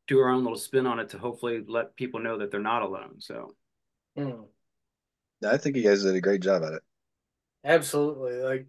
do 0.07 0.18
our 0.21 0.30
own 0.30 0.42
little 0.42 0.59
spin 0.59 0.87
on 0.87 0.99
it 0.99 1.11
to 1.11 1.18
hopefully 1.18 1.62
let 1.66 1.97
people 1.97 2.21
know 2.21 2.38
that 2.38 2.50
they're 2.50 2.61
not 2.61 2.83
alone 2.83 3.16
so. 3.18 3.54
Mm. 4.18 4.47
I 5.45 5.57
think 5.57 5.76
you 5.76 5.83
guys 5.83 6.02
did 6.02 6.14
a 6.14 6.21
great 6.21 6.42
job 6.42 6.62
at 6.62 6.75
it. 6.75 6.83
Absolutely. 7.64 8.40
Like 8.40 8.66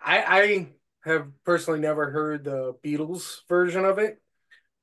I 0.00 0.22
I 0.22 0.68
have 1.08 1.28
personally 1.44 1.80
never 1.80 2.10
heard 2.10 2.44
the 2.44 2.74
Beatles 2.84 3.40
version 3.48 3.84
of 3.84 3.98
it, 3.98 4.20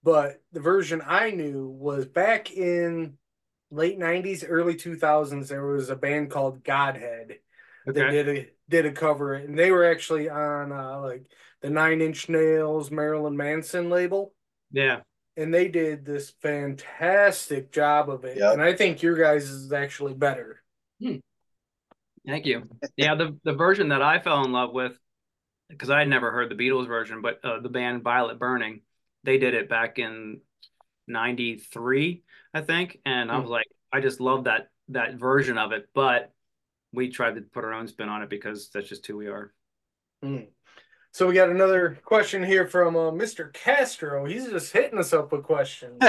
but 0.03 0.41
the 0.51 0.59
version 0.59 1.01
I 1.05 1.31
knew 1.31 1.67
was 1.67 2.05
back 2.05 2.51
in 2.51 3.17
late 3.69 3.99
90s, 3.99 4.45
early 4.47 4.75
2000s 4.75 5.49
there 5.49 5.65
was 5.65 5.89
a 5.89 5.95
band 5.95 6.31
called 6.31 6.63
Godhead 6.63 7.39
that 7.85 7.93
did 7.93 8.29
a 8.29 8.49
did 8.69 8.85
a 8.85 8.91
cover 8.91 9.33
it 9.33 9.47
and 9.47 9.57
they 9.57 9.71
were 9.71 9.85
actually 9.85 10.29
on 10.29 10.73
uh 10.73 10.99
like 10.99 11.25
the 11.61 11.69
Nine 11.69 12.01
Inch 12.01 12.27
Nails 12.27 12.91
Marilyn 12.91 13.37
Manson 13.37 13.89
label 13.89 14.33
yeah 14.71 14.99
and 15.37 15.53
they 15.53 15.67
did 15.67 16.03
this 16.03 16.31
fantastic 16.41 17.71
job 17.71 18.09
of 18.09 18.25
it. 18.25 18.37
Yep. 18.37 18.53
And 18.53 18.61
I 18.61 18.75
think 18.75 19.03
your 19.03 19.15
guys 19.15 19.47
is 19.47 19.71
actually 19.71 20.15
better. 20.15 20.63
Thank 22.27 22.45
you. 22.45 22.63
Yeah, 22.97 23.15
the 23.15 23.39
the 23.43 23.53
version 23.53 23.89
that 23.89 24.01
I 24.01 24.19
fell 24.19 24.43
in 24.43 24.51
love 24.51 24.73
with, 24.73 24.99
because 25.69 25.89
I 25.89 25.99
had 25.99 26.09
never 26.09 26.29
heard 26.29 26.51
the 26.51 26.55
Beatles 26.55 26.87
version, 26.87 27.21
but 27.21 27.39
uh, 27.43 27.61
the 27.61 27.69
band 27.69 28.03
Violet 28.03 28.37
Burning, 28.37 28.81
they 29.23 29.37
did 29.37 29.53
it 29.53 29.69
back 29.69 29.97
in 29.97 30.41
'93, 31.07 32.23
I 32.53 32.61
think, 32.61 32.99
and 33.05 33.31
I 33.31 33.39
was 33.39 33.49
like, 33.49 33.67
I 33.93 34.01
just 34.01 34.19
love 34.19 34.43
that 34.43 34.69
that 34.89 35.15
version 35.15 35.57
of 35.57 35.71
it. 35.71 35.87
But 35.93 36.33
we 36.91 37.09
tried 37.09 37.35
to 37.35 37.41
put 37.41 37.63
our 37.63 37.73
own 37.73 37.87
spin 37.87 38.09
on 38.09 38.21
it 38.23 38.29
because 38.29 38.69
that's 38.73 38.89
just 38.89 39.07
who 39.07 39.15
we 39.17 39.27
are. 39.27 39.53
Mm. 40.23 40.47
So 41.17 41.25
we 41.25 41.33
got 41.33 41.49
another 41.49 41.97
question 42.05 42.43
here 42.43 42.67
from 42.67 42.95
uh, 42.95 43.09
Mr. 43.09 43.51
Castro. 43.51 44.25
He's 44.25 44.47
just 44.49 44.71
hitting 44.71 44.99
us 44.99 45.13
up 45.13 45.31
with 45.31 45.41
questions. 45.41 45.99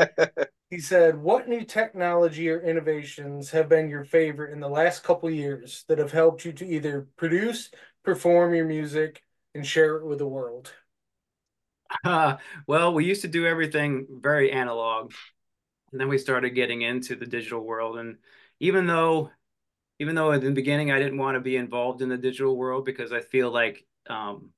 he 0.70 0.78
said, 0.78 1.20
"What 1.20 1.48
new 1.48 1.64
technology 1.64 2.48
or 2.48 2.60
innovations 2.60 3.50
have 3.50 3.68
been 3.68 3.88
your 3.90 4.04
favorite 4.04 4.52
in 4.52 4.60
the 4.60 4.68
last 4.68 5.02
couple 5.02 5.28
years 5.28 5.84
that 5.88 5.98
have 5.98 6.12
helped 6.12 6.44
you 6.44 6.52
to 6.52 6.64
either 6.64 7.08
produce, 7.16 7.72
perform 8.04 8.54
your 8.54 8.64
music, 8.64 9.24
and 9.56 9.66
share 9.66 9.96
it 9.96 10.06
with 10.06 10.18
the 10.18 10.28
world?" 10.28 10.72
Uh, 12.04 12.36
well, 12.68 12.94
we 12.94 13.06
used 13.06 13.22
to 13.22 13.28
do 13.28 13.48
everything 13.48 14.06
very 14.08 14.52
analog, 14.52 15.12
and 15.90 16.00
then 16.00 16.06
we 16.08 16.16
started 16.16 16.50
getting 16.50 16.82
into 16.82 17.16
the 17.16 17.26
digital 17.26 17.64
world. 17.64 17.98
And 17.98 18.18
even 18.60 18.86
though, 18.86 19.32
even 19.98 20.14
though 20.14 20.30
in 20.30 20.42
the 20.42 20.52
beginning 20.52 20.92
I 20.92 21.00
didn't 21.00 21.18
want 21.18 21.34
to 21.34 21.40
be 21.40 21.56
involved 21.56 22.02
in 22.02 22.08
the 22.08 22.16
digital 22.16 22.56
world 22.56 22.84
because 22.84 23.12
I 23.12 23.20
feel 23.20 23.50
like 23.50 23.84
um, 24.08 24.50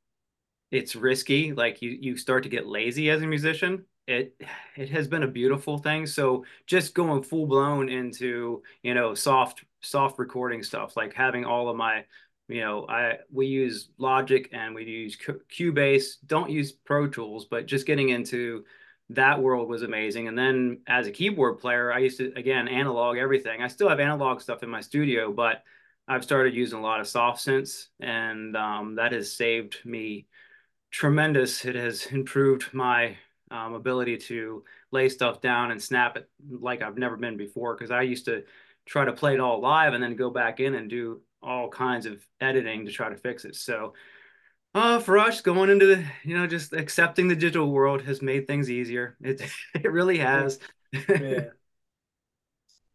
it's 0.70 0.96
risky, 0.96 1.52
like 1.52 1.82
you 1.82 1.90
you 1.90 2.16
start 2.16 2.42
to 2.42 2.48
get 2.48 2.66
lazy 2.66 3.10
as 3.10 3.22
a 3.22 3.26
musician. 3.26 3.84
It 4.06 4.40
it 4.76 4.90
has 4.90 5.08
been 5.08 5.22
a 5.22 5.28
beautiful 5.28 5.78
thing. 5.78 6.06
So 6.06 6.44
just 6.66 6.94
going 6.94 7.22
full 7.22 7.46
blown 7.46 7.88
into 7.88 8.62
you 8.82 8.94
know 8.94 9.14
soft 9.14 9.64
soft 9.82 10.18
recording 10.18 10.62
stuff, 10.62 10.96
like 10.96 11.14
having 11.14 11.44
all 11.44 11.68
of 11.68 11.76
my 11.76 12.04
you 12.48 12.60
know, 12.60 12.86
I 12.88 13.18
we 13.32 13.46
use 13.46 13.88
Logic 13.98 14.48
and 14.52 14.74
we 14.74 14.84
use 14.84 15.16
Cubase. 15.16 16.16
Don't 16.26 16.50
use 16.50 16.72
Pro 16.72 17.08
Tools, 17.08 17.46
but 17.46 17.66
just 17.66 17.86
getting 17.86 18.10
into 18.10 18.64
that 19.10 19.40
world 19.40 19.68
was 19.68 19.82
amazing. 19.82 20.28
And 20.28 20.38
then 20.38 20.80
as 20.86 21.06
a 21.06 21.12
keyboard 21.12 21.58
player, 21.58 21.92
I 21.92 21.98
used 21.98 22.18
to 22.18 22.32
again 22.36 22.68
analog 22.68 23.18
everything. 23.18 23.62
I 23.62 23.68
still 23.68 23.88
have 23.88 24.00
analog 24.00 24.40
stuff 24.40 24.62
in 24.62 24.68
my 24.70 24.80
studio, 24.80 25.32
but 25.32 25.62
I've 26.08 26.25
started 26.25 26.54
using 26.54 26.78
a 26.78 26.82
lot 26.82 27.00
of 27.00 27.08
soft 27.08 27.44
synths, 27.44 27.86
and 28.00 28.56
um, 28.56 28.94
that 28.96 29.12
has 29.12 29.32
saved 29.32 29.78
me 29.84 30.26
tremendous. 30.90 31.64
It 31.64 31.75
has 31.75 32.06
improved 32.06 32.72
my 32.72 33.16
um, 33.50 33.75
ability 33.75 34.18
to 34.18 34.64
lay 34.92 35.08
stuff 35.08 35.40
down 35.40 35.70
and 35.70 35.82
snap 35.82 36.16
it 36.16 36.28
like 36.48 36.82
I've 36.82 36.98
never 36.98 37.16
been 37.16 37.36
before. 37.36 37.75
Because 37.75 37.90
I 37.90 38.02
used 38.02 38.26
to 38.26 38.44
try 38.86 39.04
to 39.04 39.12
play 39.12 39.34
it 39.34 39.40
all 39.40 39.60
live 39.60 39.94
and 39.94 40.02
then 40.02 40.16
go 40.16 40.30
back 40.30 40.60
in 40.60 40.75
and 40.75 40.88
do 40.88 41.20
all 41.42 41.68
kinds 41.68 42.06
of 42.06 42.25
editing 42.40 42.86
to 42.86 42.92
try 42.92 43.08
to 43.08 43.16
fix 43.16 43.44
it. 43.44 43.56
So, 43.56 43.94
uh, 44.75 45.00
for 45.00 45.18
us, 45.18 45.40
going 45.40 45.70
into 45.70 45.86
the, 45.86 46.04
you 46.22 46.38
know, 46.38 46.46
just 46.46 46.72
accepting 46.72 47.28
the 47.28 47.36
digital 47.36 47.70
world 47.70 48.02
has 48.02 48.22
made 48.22 48.46
things 48.46 48.70
easier. 48.70 49.16
It 49.20 49.42
it 49.75 49.90
really 49.90 50.18
has. 50.18 50.58
Yeah. 50.92 51.50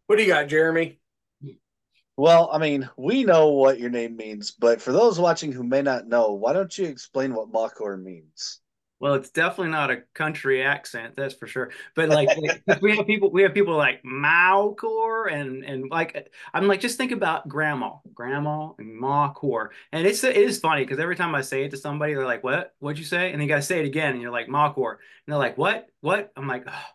what 0.08 0.16
do 0.18 0.24
you 0.24 0.30
got, 0.30 0.48
Jeremy? 0.48 1.01
Well, 2.18 2.50
I 2.52 2.58
mean, 2.60 2.90
we 2.98 3.24
know 3.24 3.50
what 3.50 3.80
your 3.80 3.90
name 3.90 4.16
means, 4.16 4.52
but 4.52 4.82
for 4.82 4.92
those 4.92 5.20
watching 5.20 5.52
who 5.52 5.64
may 5.64 5.82
not 5.82 6.08
know, 6.08 6.34
why 6.34 6.54
don't 6.54 6.76
you 6.78 6.86
explain 6.86 7.34
what 7.34 7.52
Mawcore 7.52 8.02
means? 8.02 8.60
Well, 9.00 9.16
it's 9.16 9.32
definitely 9.32 9.72
not 9.72 9.90
a 9.90 10.04
country 10.14 10.62
accent, 10.62 11.16
that's 11.16 11.34
for 11.34 11.48
sure. 11.48 11.72
But 11.96 12.10
like 12.10 12.30
we 12.82 12.96
have 12.98 13.08
people, 13.08 13.32
we 13.32 13.42
have 13.42 13.56
people 13.56 13.76
like 13.76 14.04
Mawcore 14.04 15.32
and 15.34 15.66
and 15.66 15.90
like 15.90 16.32
I'm 16.54 16.68
like 16.68 16.82
just 16.82 16.98
think 16.98 17.12
about 17.12 17.48
grandma, 17.48 17.94
grandma 18.14 18.74
and 18.78 19.02
Mawcore, 19.02 19.70
and 19.92 20.06
it's 20.06 20.24
it 20.24 20.36
is 20.38 20.60
funny 20.60 20.84
because 20.84 21.00
every 21.00 21.16
time 21.16 21.34
I 21.34 21.42
say 21.42 21.64
it 21.64 21.72
to 21.72 21.78
somebody, 21.78 22.14
they're 22.14 22.26
like, 22.26 22.44
"What? 22.44 22.76
What'd 22.80 23.00
you 23.00 23.06
say?" 23.06 23.32
And 23.32 23.42
you 23.42 23.48
gotta 23.48 23.64
say 23.64 23.80
it 23.80 23.86
again, 23.86 24.14
and 24.14 24.22
you're 24.22 24.32
like 24.32 24.48
Mawcore, 24.48 24.92
and 24.92 25.00
they're 25.34 25.38
like, 25.40 25.58
"What? 25.58 25.88
What?" 26.02 26.32
I'm 26.38 26.48
like, 26.48 26.66
oh, 26.68 26.86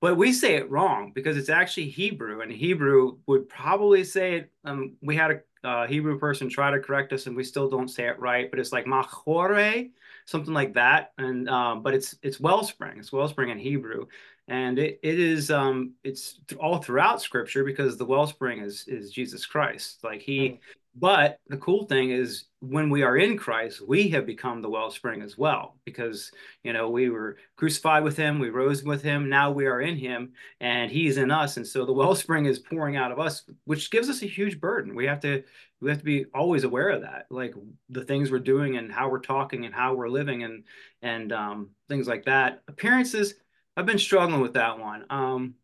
But 0.00 0.16
we 0.16 0.32
say 0.32 0.54
it 0.54 0.70
wrong 0.70 1.12
because 1.14 1.36
it's 1.36 1.48
actually 1.48 1.88
Hebrew, 1.88 2.40
and 2.40 2.52
Hebrew 2.52 3.18
would 3.26 3.48
probably 3.48 4.04
say 4.04 4.34
it. 4.36 4.52
Um, 4.64 4.96
we 5.02 5.16
had 5.16 5.30
a 5.30 5.68
uh, 5.68 5.86
Hebrew 5.86 6.18
person 6.18 6.48
try 6.48 6.70
to 6.70 6.80
correct 6.80 7.12
us, 7.12 7.26
and 7.26 7.36
we 7.36 7.44
still 7.44 7.68
don't 7.68 7.88
say 7.88 8.06
it 8.06 8.18
right. 8.18 8.50
But 8.50 8.60
it's 8.60 8.72
like 8.72 8.86
machore, 8.86 9.90
something 10.26 10.54
like 10.54 10.74
that. 10.74 11.12
And 11.18 11.48
um, 11.48 11.82
but 11.82 11.94
it's 11.94 12.16
it's 12.22 12.40
wellspring. 12.40 12.98
It's 12.98 13.12
wellspring 13.12 13.50
in 13.50 13.58
Hebrew, 13.58 14.06
and 14.48 14.78
it, 14.78 15.00
it 15.02 15.18
is 15.18 15.50
um, 15.50 15.94
it's 16.04 16.40
all 16.58 16.78
throughout 16.78 17.20
Scripture 17.20 17.64
because 17.64 17.96
the 17.96 18.06
wellspring 18.06 18.60
is 18.60 18.84
is 18.86 19.10
Jesus 19.10 19.44
Christ. 19.44 20.04
Like 20.04 20.22
he. 20.22 20.60
But 20.94 21.38
the 21.46 21.56
cool 21.56 21.84
thing 21.84 22.10
is 22.10 22.46
when 22.58 22.90
we 22.90 23.02
are 23.02 23.16
in 23.16 23.38
Christ, 23.38 23.80
we 23.86 24.08
have 24.08 24.26
become 24.26 24.60
the 24.60 24.68
wellspring 24.68 25.22
as 25.22 25.38
well 25.38 25.76
because 25.84 26.32
you 26.64 26.72
know 26.72 26.90
we 26.90 27.10
were 27.10 27.38
crucified 27.56 28.02
with 28.02 28.16
him, 28.16 28.40
we 28.40 28.50
rose 28.50 28.82
with 28.82 29.00
him, 29.00 29.28
now 29.28 29.52
we 29.52 29.66
are 29.66 29.80
in 29.80 29.96
him 29.96 30.32
and 30.60 30.90
he's 30.90 31.16
in 31.16 31.30
us 31.30 31.56
and 31.56 31.66
so 31.66 31.86
the 31.86 31.92
wellspring 31.92 32.46
is 32.46 32.58
pouring 32.58 32.96
out 32.96 33.12
of 33.12 33.20
us 33.20 33.48
which 33.64 33.90
gives 33.90 34.08
us 34.08 34.22
a 34.22 34.26
huge 34.26 34.60
burden. 34.60 34.94
We 34.96 35.06
have 35.06 35.20
to 35.20 35.44
we 35.80 35.90
have 35.90 35.98
to 35.98 36.04
be 36.04 36.26
always 36.34 36.64
aware 36.64 36.90
of 36.90 37.02
that 37.02 37.26
like 37.30 37.54
the 37.88 38.04
things 38.04 38.30
we're 38.30 38.40
doing 38.40 38.76
and 38.76 38.92
how 38.92 39.08
we're 39.08 39.20
talking 39.20 39.64
and 39.66 39.74
how 39.74 39.94
we're 39.94 40.08
living 40.08 40.42
and 40.42 40.64
and 41.02 41.32
um, 41.32 41.70
things 41.88 42.08
like 42.08 42.24
that. 42.24 42.62
Appearances 42.66 43.34
I've 43.76 43.86
been 43.86 43.98
struggling 43.98 44.40
with 44.40 44.54
that 44.54 44.78
one. 44.78 45.06
Um, 45.08 45.54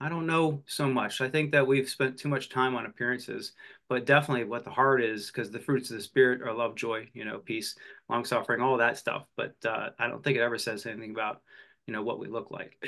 I 0.00 0.08
don't 0.08 0.26
know 0.26 0.62
so 0.66 0.88
much. 0.88 1.20
I 1.20 1.28
think 1.28 1.52
that 1.52 1.66
we've 1.66 1.88
spent 1.88 2.18
too 2.18 2.28
much 2.28 2.48
time 2.48 2.74
on 2.74 2.86
appearances, 2.86 3.52
but 3.86 4.06
definitely 4.06 4.44
what 4.44 4.64
the 4.64 4.70
heart 4.70 5.02
is, 5.02 5.26
because 5.26 5.50
the 5.50 5.58
fruits 5.60 5.90
of 5.90 5.96
the 5.96 6.02
spirit 6.02 6.40
are 6.40 6.54
love, 6.54 6.74
joy, 6.74 7.08
you 7.12 7.26
know, 7.26 7.38
peace, 7.38 7.76
long 8.08 8.24
suffering, 8.24 8.62
all 8.62 8.78
that 8.78 8.96
stuff. 8.96 9.26
But 9.36 9.54
uh, 9.64 9.90
I 9.98 10.08
don't 10.08 10.24
think 10.24 10.38
it 10.38 10.42
ever 10.42 10.56
says 10.56 10.86
anything 10.86 11.10
about, 11.10 11.42
you 11.86 11.92
know, 11.92 12.02
what 12.02 12.18
we 12.18 12.28
look 12.28 12.50
like. 12.50 12.78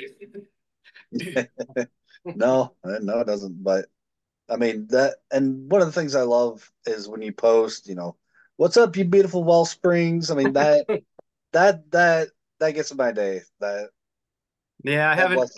no, 2.25 2.75
no, 2.83 3.19
it 3.19 3.27
doesn't. 3.27 3.63
But 3.63 3.85
I 4.49 4.57
mean 4.57 4.87
that, 4.87 5.17
and 5.31 5.69
one 5.69 5.81
of 5.81 5.87
the 5.87 5.93
things 5.93 6.15
I 6.15 6.23
love 6.23 6.67
is 6.85 7.07
when 7.07 7.21
you 7.21 7.31
post, 7.31 7.87
you 7.87 7.93
know, 7.93 8.17
"What's 8.57 8.77
up, 8.77 8.97
you 8.97 9.05
beautiful 9.05 9.43
Wall 9.43 9.65
Springs?" 9.65 10.31
I 10.31 10.35
mean 10.35 10.53
that 10.53 10.87
that 11.53 11.91
that 11.91 12.29
that 12.59 12.71
gets 12.71 12.93
my 12.95 13.11
day. 13.11 13.41
That 13.59 13.89
yeah, 14.83 15.09
I 15.09 15.15
haven't 15.15 15.51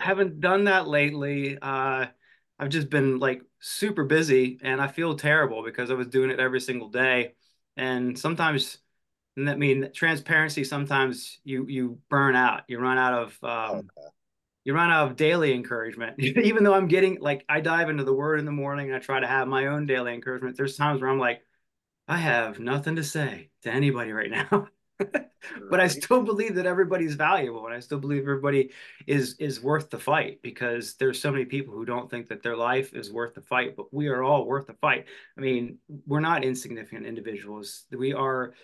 I 0.00 0.04
haven't 0.04 0.40
done 0.40 0.64
that 0.64 0.88
lately. 0.88 1.58
Uh, 1.60 2.06
I've 2.58 2.68
just 2.68 2.90
been 2.90 3.18
like 3.18 3.42
super 3.60 4.04
busy, 4.04 4.58
and 4.62 4.80
I 4.80 4.88
feel 4.88 5.16
terrible 5.16 5.62
because 5.62 5.90
I 5.90 5.94
was 5.94 6.08
doing 6.08 6.30
it 6.30 6.40
every 6.40 6.60
single 6.60 6.88
day, 6.88 7.34
and 7.76 8.18
sometimes. 8.18 8.78
I 9.38 9.54
mean, 9.54 9.90
transparency. 9.92 10.64
Sometimes 10.64 11.40
you 11.44 11.66
you 11.68 11.98
burn 12.08 12.34
out. 12.34 12.62
You 12.68 12.78
run 12.78 12.96
out 12.96 13.12
of 13.12 13.44
um, 13.44 13.76
okay 13.80 14.08
you 14.66 14.74
run 14.74 14.90
out 14.90 15.08
of 15.08 15.16
daily 15.16 15.54
encouragement. 15.54 16.18
Even 16.18 16.64
though 16.64 16.74
I'm 16.74 16.88
getting 16.88 17.20
like 17.20 17.44
I 17.48 17.60
dive 17.60 17.88
into 17.88 18.02
the 18.02 18.12
word 18.12 18.40
in 18.40 18.44
the 18.44 18.50
morning 18.50 18.86
and 18.88 18.96
I 18.96 18.98
try 18.98 19.20
to 19.20 19.26
have 19.26 19.46
my 19.46 19.68
own 19.68 19.86
daily 19.86 20.12
encouragement. 20.12 20.56
There's 20.56 20.76
times 20.76 21.00
where 21.00 21.08
I'm 21.08 21.20
like, 21.20 21.42
I 22.08 22.16
have 22.16 22.58
nothing 22.58 22.96
to 22.96 23.04
say 23.04 23.50
to 23.62 23.70
anybody 23.70 24.12
right 24.12 24.30
now. 24.30 24.68
but 24.98 25.80
I 25.80 25.86
still 25.86 26.22
believe 26.22 26.54
that 26.54 26.66
everybody's 26.66 27.14
valuable 27.14 27.66
and 27.66 27.74
I 27.74 27.80
still 27.80 27.98
believe 27.98 28.22
everybody 28.22 28.70
is 29.06 29.36
is 29.38 29.62
worth 29.62 29.90
the 29.90 29.98
fight 29.98 30.40
because 30.42 30.94
there's 30.94 31.20
so 31.20 31.30
many 31.30 31.44
people 31.44 31.74
who 31.74 31.84
don't 31.84 32.10
think 32.10 32.28
that 32.28 32.42
their 32.42 32.56
life 32.56 32.94
is 32.94 33.12
worth 33.12 33.34
the 33.34 33.42
fight, 33.42 33.76
but 33.76 33.92
we 33.92 34.08
are 34.08 34.22
all 34.22 34.46
worth 34.46 34.66
the 34.66 34.74
fight. 34.74 35.06
I 35.36 35.40
mean, 35.40 35.78
we're 36.06 36.20
not 36.20 36.44
insignificant 36.44 37.06
individuals. 37.06 37.84
We 37.90 38.12
are 38.12 38.54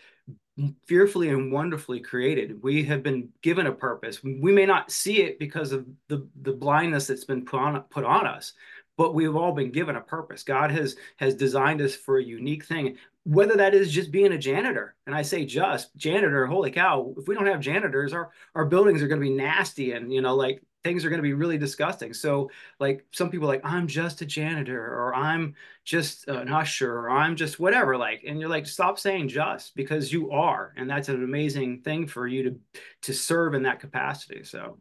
fearfully 0.86 1.30
and 1.30 1.50
wonderfully 1.50 2.00
created. 2.00 2.62
We 2.62 2.84
have 2.84 3.02
been 3.02 3.30
given 3.42 3.66
a 3.66 3.72
purpose. 3.72 4.22
We 4.22 4.52
may 4.52 4.66
not 4.66 4.90
see 4.90 5.22
it 5.22 5.38
because 5.38 5.72
of 5.72 5.86
the, 6.08 6.28
the 6.42 6.52
blindness 6.52 7.06
that's 7.06 7.24
been 7.24 7.44
put 7.44 7.60
on, 7.60 7.80
put 7.84 8.04
on 8.04 8.26
us, 8.26 8.52
but 8.98 9.14
we've 9.14 9.34
all 9.34 9.52
been 9.52 9.72
given 9.72 9.96
a 9.96 10.00
purpose. 10.00 10.42
God 10.42 10.70
has 10.70 10.96
has 11.16 11.34
designed 11.34 11.80
us 11.80 11.94
for 11.94 12.18
a 12.18 12.24
unique 12.24 12.64
thing, 12.64 12.98
whether 13.24 13.56
that 13.56 13.74
is 13.74 13.92
just 13.92 14.10
being 14.10 14.32
a 14.32 14.38
janitor. 14.38 14.96
And 15.06 15.14
I 15.14 15.22
say 15.22 15.44
just 15.44 15.94
janitor, 15.96 16.46
holy 16.46 16.70
cow, 16.70 17.14
if 17.16 17.28
we 17.28 17.34
don't 17.34 17.46
have 17.46 17.60
janitors, 17.60 18.12
our 18.12 18.30
our 18.54 18.64
buildings 18.64 19.02
are 19.02 19.08
going 19.08 19.20
to 19.20 19.26
be 19.26 19.34
nasty 19.34 19.92
and 19.92 20.12
you 20.12 20.20
know 20.20 20.34
like 20.34 20.62
things 20.82 21.04
are 21.04 21.10
going 21.10 21.18
to 21.18 21.22
be 21.22 21.34
really 21.34 21.58
disgusting. 21.58 22.12
So 22.12 22.50
like 22.80 23.04
some 23.12 23.30
people 23.30 23.46
like 23.46 23.60
I'm 23.64 23.86
just 23.86 24.22
a 24.22 24.26
janitor 24.26 24.84
or 24.84 25.14
I'm 25.14 25.54
just 25.84 26.26
an 26.26 26.48
usher 26.48 26.92
or 26.92 27.10
I'm 27.10 27.36
just 27.36 27.60
whatever 27.60 27.96
like 27.96 28.24
and 28.26 28.40
you're 28.40 28.48
like 28.48 28.66
stop 28.66 28.98
saying 28.98 29.28
just 29.28 29.76
because 29.76 30.12
you 30.12 30.32
are 30.32 30.74
and 30.76 30.90
that's 30.90 31.08
an 31.08 31.22
amazing 31.22 31.82
thing 31.82 32.08
for 32.08 32.26
you 32.26 32.42
to 32.42 32.60
to 33.02 33.12
serve 33.14 33.54
in 33.54 33.62
that 33.62 33.78
capacity. 33.78 34.42
So 34.42 34.78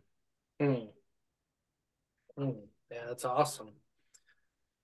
mm. 0.59 0.87
Mm. 2.39 2.55
yeah, 2.91 3.05
that's 3.07 3.25
awesome. 3.25 3.69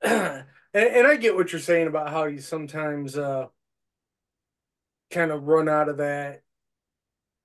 and, 0.78 0.96
and 0.98 1.08
I 1.08 1.16
get 1.16 1.36
what 1.36 1.52
you're 1.52 1.62
saying 1.62 1.88
about 1.88 2.10
how 2.10 2.26
you 2.26 2.40
sometimes 2.40 3.18
uh 3.18 3.48
kind 5.12 5.32
of 5.32 5.44
run 5.44 5.70
out 5.70 5.90
of 5.90 5.98
that 5.98 6.42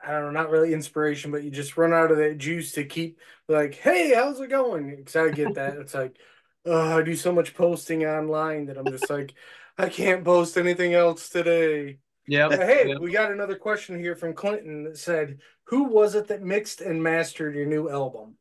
I 0.04 0.10
don't 0.10 0.24
know, 0.32 0.40
not 0.40 0.50
really 0.50 0.74
inspiration, 0.74 1.30
but 1.30 1.44
you 1.44 1.50
just 1.50 1.76
run 1.76 1.92
out 1.92 2.10
of 2.10 2.16
that 2.16 2.38
juice 2.38 2.72
to 2.72 2.84
keep 2.84 3.20
like, 3.48 3.76
hey, 3.76 4.12
how's 4.14 4.40
it 4.40 4.50
going? 4.50 4.96
Because 4.96 5.14
I 5.14 5.30
get 5.30 5.54
that. 5.54 5.76
It's 5.76 5.94
like, 5.94 6.16
oh, 6.64 6.98
I 6.98 7.02
do 7.02 7.14
so 7.14 7.32
much 7.32 7.54
posting 7.54 8.04
online 8.04 8.66
that 8.66 8.78
I'm 8.78 8.90
just 8.90 9.08
like, 9.08 9.34
I 9.78 9.88
can't 9.88 10.24
post 10.24 10.56
anything 10.56 10.94
else 10.94 11.28
today. 11.28 11.98
Yeah. 12.26 12.48
Hey, 12.50 12.88
yep. 12.88 12.98
we 13.00 13.12
got 13.12 13.30
another 13.30 13.56
question 13.56 13.98
here 13.98 14.16
from 14.16 14.34
Clinton 14.34 14.84
that 14.84 14.96
said, 14.96 15.38
"Who 15.64 15.84
was 15.84 16.14
it 16.14 16.28
that 16.28 16.42
mixed 16.42 16.80
and 16.80 17.02
mastered 17.02 17.56
your 17.56 17.66
new 17.66 17.90
album?" 17.90 18.36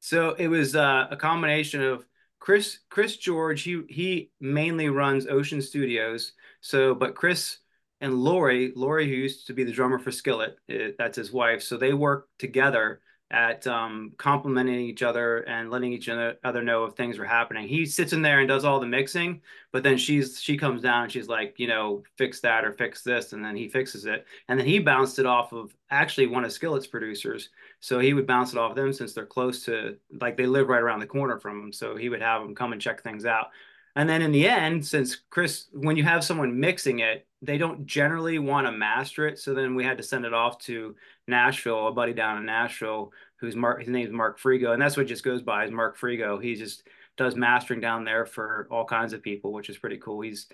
So 0.00 0.30
it 0.30 0.48
was 0.48 0.74
uh, 0.74 1.08
a 1.10 1.16
combination 1.16 1.82
of 1.82 2.06
Chris 2.42 2.80
Chris 2.90 3.16
George. 3.18 3.62
He 3.62 3.82
he 3.88 4.32
mainly 4.40 4.88
runs 4.88 5.28
Ocean 5.28 5.62
Studios. 5.62 6.32
So, 6.60 6.92
but 6.92 7.14
Chris 7.14 7.58
and 8.00 8.14
Lori, 8.14 8.72
Lori, 8.74 9.08
who 9.08 9.14
used 9.14 9.46
to 9.46 9.52
be 9.52 9.62
the 9.62 9.70
drummer 9.70 10.00
for 10.00 10.10
Skillet, 10.10 10.56
it, 10.66 10.80
eh, 10.80 10.92
that's 10.98 11.16
his 11.16 11.32
wife. 11.32 11.62
So 11.62 11.76
they 11.76 11.92
work 11.94 12.28
together 12.40 13.00
at 13.30 13.64
um, 13.68 14.12
complimenting 14.18 14.80
each 14.80 15.04
other 15.04 15.38
and 15.38 15.70
letting 15.70 15.92
each 15.92 16.08
other 16.08 16.62
know 16.64 16.84
if 16.84 16.94
things 16.94 17.16
were 17.16 17.24
happening. 17.24 17.68
He 17.68 17.86
sits 17.86 18.12
in 18.12 18.22
there 18.22 18.40
and 18.40 18.48
does 18.48 18.64
all 18.64 18.80
the 18.80 18.86
mixing, 18.86 19.40
but 19.70 19.84
then 19.84 19.96
she's 19.96 20.42
she 20.42 20.56
comes 20.56 20.82
down 20.82 21.04
and 21.04 21.12
she's 21.12 21.28
like, 21.28 21.54
you 21.60 21.68
know, 21.68 22.02
fix 22.18 22.40
that 22.40 22.64
or 22.64 22.72
fix 22.72 23.04
this, 23.04 23.34
and 23.34 23.44
then 23.44 23.54
he 23.54 23.68
fixes 23.68 24.04
it, 24.04 24.26
and 24.48 24.58
then 24.58 24.66
he 24.66 24.80
bounced 24.80 25.20
it 25.20 25.26
off 25.26 25.52
of 25.52 25.72
actually 25.90 26.26
one 26.26 26.44
of 26.44 26.52
Skillet's 26.52 26.88
producers. 26.88 27.50
So 27.82 27.98
he 27.98 28.14
would 28.14 28.28
bounce 28.28 28.52
it 28.52 28.58
off 28.58 28.76
them 28.76 28.92
since 28.92 29.12
they're 29.12 29.26
close 29.26 29.64
to 29.64 29.96
like 30.20 30.36
they 30.36 30.46
live 30.46 30.68
right 30.68 30.80
around 30.80 31.00
the 31.00 31.06
corner 31.06 31.40
from 31.40 31.60
him. 31.60 31.72
So 31.72 31.96
he 31.96 32.08
would 32.08 32.22
have 32.22 32.40
them 32.40 32.54
come 32.54 32.72
and 32.72 32.80
check 32.80 33.02
things 33.02 33.26
out. 33.26 33.48
And 33.96 34.08
then 34.08 34.22
in 34.22 34.30
the 34.30 34.48
end, 34.48 34.86
since 34.86 35.16
Chris, 35.30 35.66
when 35.72 35.96
you 35.96 36.04
have 36.04 36.22
someone 36.22 36.60
mixing 36.60 37.00
it, 37.00 37.26
they 37.42 37.58
don't 37.58 37.84
generally 37.84 38.38
want 38.38 38.68
to 38.68 38.72
master 38.72 39.26
it. 39.26 39.36
So 39.40 39.52
then 39.52 39.74
we 39.74 39.82
had 39.82 39.96
to 39.96 40.04
send 40.04 40.24
it 40.24 40.32
off 40.32 40.58
to 40.60 40.94
Nashville, 41.26 41.88
a 41.88 41.92
buddy 41.92 42.12
down 42.12 42.38
in 42.38 42.46
Nashville, 42.46 43.12
who's 43.36 43.56
Mark, 43.56 43.80
his 43.80 43.88
name's 43.88 44.12
Mark 44.12 44.38
Frigo. 44.38 44.72
And 44.72 44.80
that's 44.80 44.96
what 44.96 45.08
just 45.08 45.24
goes 45.24 45.42
by 45.42 45.64
is 45.64 45.72
Mark 45.72 45.98
Frigo. 45.98 46.40
He 46.40 46.54
just 46.54 46.84
does 47.16 47.34
mastering 47.34 47.80
down 47.80 48.04
there 48.04 48.26
for 48.26 48.68
all 48.70 48.84
kinds 48.84 49.12
of 49.12 49.22
people, 49.22 49.52
which 49.52 49.68
is 49.68 49.76
pretty 49.76 49.98
cool. 49.98 50.20
He's, 50.20 50.46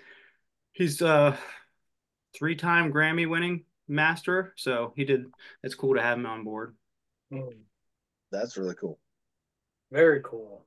he's 0.73 0.99
a 1.03 1.37
three-time 2.35 2.91
Grammy 2.91 3.29
winning 3.29 3.65
master. 3.87 4.53
So 4.57 4.93
he 4.95 5.05
did, 5.05 5.27
it's 5.63 5.75
cool 5.75 5.93
to 5.93 6.01
have 6.01 6.17
him 6.17 6.25
on 6.25 6.43
board. 6.43 6.75
Hmm. 7.31 7.49
That's 8.31 8.57
really 8.57 8.75
cool. 8.75 8.99
Very 9.91 10.21
cool. 10.23 10.65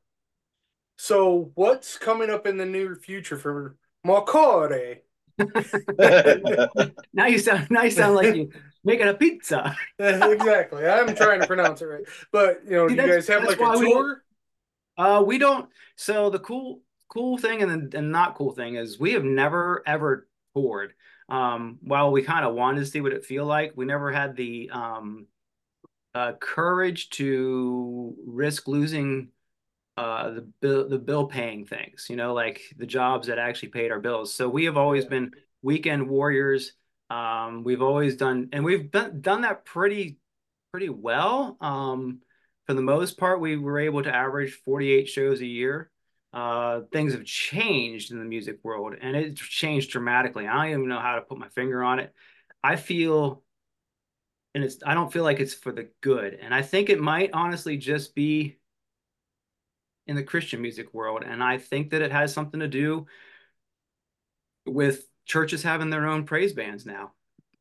So, 0.97 1.51
what's 1.55 1.99
coming 1.99 2.31
up 2.31 2.47
in 2.47 2.57
the 2.57 2.67
near 2.67 2.97
future 2.97 3.37
for 3.37 3.77
Macore? 4.07 4.99
now 7.13 7.27
you 7.27 7.39
sound 7.39 7.71
now 7.71 7.83
you 7.83 7.91
sound 7.91 8.15
like 8.15 8.35
you 8.35 8.51
making 8.85 9.09
a 9.09 9.15
pizza. 9.15 9.77
exactly. 9.99 10.87
I'm 10.87 11.15
trying 11.15 11.41
to 11.41 11.47
pronounce 11.47 11.83
it 11.83 11.87
right. 11.87 12.05
But 12.31 12.63
you 12.65 12.73
know, 12.73 12.89
See, 12.89 12.95
you 12.95 13.07
guys 13.07 13.27
have 13.29 13.45
like 13.45 13.61
a 13.61 13.77
tour? 13.77 14.23
We, 14.99 15.05
uh 15.05 15.23
we 15.23 15.39
don't 15.39 15.69
so 15.97 16.31
the 16.31 16.39
cool 16.39 16.83
cool 17.09 17.39
thing 17.39 17.63
and 17.63 17.91
the 17.91 17.99
and 17.99 18.13
not 18.13 18.35
cool 18.35 18.53
thing 18.53 18.77
is 18.77 19.01
we 19.01 19.13
have 19.15 19.25
never 19.25 19.83
ever 19.87 20.29
toured. 20.55 20.93
Um 21.29 21.79
while 21.83 22.13
we 22.13 22.23
kind 22.23 22.45
of 22.45 22.55
wanted 22.55 22.81
to 22.81 22.87
see 22.87 23.01
what 23.01 23.13
it 23.13 23.25
feel 23.25 23.47
like, 23.47 23.73
we 23.75 23.87
never 23.87 24.13
had 24.13 24.37
the 24.37 24.71
um 24.71 25.27
uh 26.15 26.33
courage 26.33 27.11
to 27.11 28.15
risk 28.27 28.69
losing 28.69 29.29
uh, 29.99 30.31
the 30.31 30.41
bill 30.61 30.89
the 30.89 30.99
bill 30.99 31.27
paying 31.27 31.67
things 31.67 32.07
you 32.09 32.17
know 32.17 32.33
like 32.33 32.63
the 32.79 32.87
jobs 32.87 33.27
that 33.27 33.39
actually 33.39 33.69
paid 33.69 33.91
our 33.91 34.01
bills. 34.01 34.35
So 34.35 34.49
we 34.49 34.65
have 34.65 34.77
always 34.77 35.05
been 35.05 35.33
weekend 35.61 36.09
warriors. 36.09 36.73
Um, 37.11 37.63
we've 37.63 37.83
always 37.83 38.17
done 38.17 38.49
and 38.53 38.65
we've 38.65 38.91
been, 38.91 39.21
done 39.21 39.43
that 39.43 39.65
pretty 39.65 40.17
pretty 40.71 40.89
well. 40.89 41.59
Um, 41.61 42.21
for 42.67 42.75
the 42.75 42.83
most 42.83 43.19
part 43.19 43.41
we 43.41 43.57
were 43.57 43.79
able 43.79 44.03
to 44.03 44.15
average 44.15 44.55
48 44.65 45.09
shows 45.09 45.41
a 45.41 45.47
year. 45.47 45.91
Uh, 46.33 46.81
things 46.91 47.13
have 47.13 47.27
changed 47.27 48.11
in 48.11 48.19
the 48.19 48.25
music 48.25 48.61
world 48.63 48.95
and 48.99 49.15
it's 49.15 49.43
changed 49.43 49.91
dramatically. 49.91 50.49
I 50.49 50.55
don't 50.55 50.71
even 50.71 50.89
know 50.89 51.01
how 51.01 51.17
to 51.17 51.21
put 51.21 51.37
my 51.37 51.49
finger 51.51 51.85
on 51.85 51.99
it. 51.99 52.15
I 52.65 52.77
feel 52.77 53.43
and 54.55 54.65
it's 54.65 54.79
i 54.85 54.95
don't 54.95 55.13
feel 55.13 55.25
like 55.25 55.41
it's 55.41 55.55
for 55.55 55.73
the 55.73 55.89
good 56.01 56.35
and 56.35 56.55
i 56.55 56.63
think 56.63 56.91
it 56.91 57.01
might 57.01 57.31
honestly 57.33 57.77
just 57.77 58.15
be 58.15 58.59
in 60.07 60.17
the 60.17 60.23
Christian 60.23 60.61
music 60.61 60.93
world. 60.93 61.23
And 61.25 61.43
I 61.43 61.59
think 61.59 61.91
that 61.91 62.03
it 62.03 62.13
has 62.13 62.33
something 62.33 62.61
to 62.61 62.69
do 62.69 63.07
with 64.67 65.07
churches 65.25 65.63
having 65.63 65.91
their 65.91 66.07
own 66.07 66.25
praise 66.25 66.53
bands 66.53 66.85
now. 66.85 67.13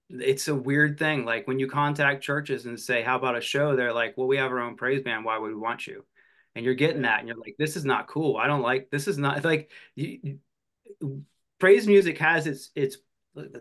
It's 0.09 0.47
a 0.47 0.55
weird 0.55 0.99
thing. 0.99 1.25
Like 1.25 1.47
when 1.47 1.59
you 1.59 1.67
contact 1.67 2.23
churches 2.23 2.65
and 2.65 2.79
say, 2.79 3.01
How 3.01 3.17
about 3.17 3.37
a 3.37 3.41
show? 3.41 3.75
They're 3.75 3.93
like, 3.93 4.17
Well, 4.17 4.27
we 4.27 4.37
have 4.37 4.51
our 4.51 4.59
own 4.59 4.75
praise 4.75 5.03
band. 5.03 5.23
Why 5.23 5.37
would 5.37 5.47
we 5.47 5.55
want 5.55 5.87
you? 5.87 6.03
And 6.53 6.65
you're 6.65 6.73
getting 6.73 7.03
that. 7.03 7.19
And 7.19 7.27
you're 7.27 7.37
like, 7.37 7.55
This 7.57 7.77
is 7.77 7.85
not 7.85 8.07
cool. 8.07 8.35
I 8.37 8.47
don't 8.47 8.61
like 8.61 8.89
this 8.89 9.07
is 9.07 9.17
not 9.17 9.43
like 9.45 9.71
you, 9.95 10.39
praise 11.59 11.87
music 11.87 12.17
has 12.17 12.47
its 12.47 12.71
its 12.75 12.97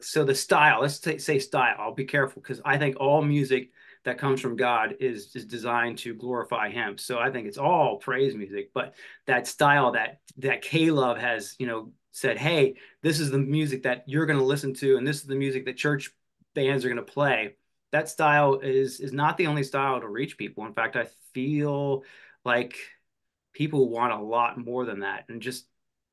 so 0.01 0.25
the 0.25 0.35
style 0.35 0.81
let's 0.81 1.01
say 1.25 1.39
style 1.39 1.77
i'll 1.79 1.95
be 1.95 2.05
careful 2.05 2.43
because 2.43 2.61
i 2.65 2.77
think 2.77 2.97
all 2.99 3.23
music 3.23 3.71
that 4.05 4.19
comes 4.19 4.41
from 4.41 4.57
God 4.57 4.97
is 5.01 5.35
is 5.35 5.45
designed 5.45 5.99
to 5.99 6.15
glorify 6.15 6.71
Him. 6.71 6.97
So 6.97 7.19
I 7.19 7.31
think 7.31 7.47
it's 7.47 7.59
all 7.59 7.99
praise 7.99 8.35
music, 8.35 8.71
but 8.73 8.95
that 9.27 9.47
style 9.47 9.93
that 9.93 10.21
that 10.39 10.65
Love 10.73 11.19
has, 11.19 11.55
you 11.59 11.67
know, 11.67 11.93
said, 12.13 12.39
hey, 12.39 12.77
this 13.03 13.21
is 13.21 13.31
the 13.31 13.39
music 13.39 13.83
that 13.83 14.05
you're 14.07 14.27
going 14.27 14.39
to 14.39 14.45
listen 14.45 14.75
to, 14.75 14.97
and 14.97 15.07
this 15.07 15.17
is 15.17 15.27
the 15.27 15.35
music 15.35 15.67
that 15.67 15.77
church 15.77 16.11
bands 16.55 16.85
are 16.85 16.89
going 16.89 17.05
to 17.05 17.13
play. 17.13 17.57
That 17.93 18.09
style 18.09 18.61
is 18.61 19.01
is 19.01 19.13
not 19.13 19.37
the 19.37 19.49
only 19.49 19.65
style 19.65 20.01
to 20.01 20.09
reach 20.09 20.39
people. 20.39 20.65
In 20.65 20.73
fact, 20.73 20.97
I 20.97 21.07
feel 21.35 22.05
like 22.45 22.77
people 23.53 23.91
want 23.91 24.13
a 24.13 24.23
lot 24.23 24.57
more 24.57 24.87
than 24.87 25.01
that, 25.01 25.25
and 25.29 25.43
just 25.43 25.67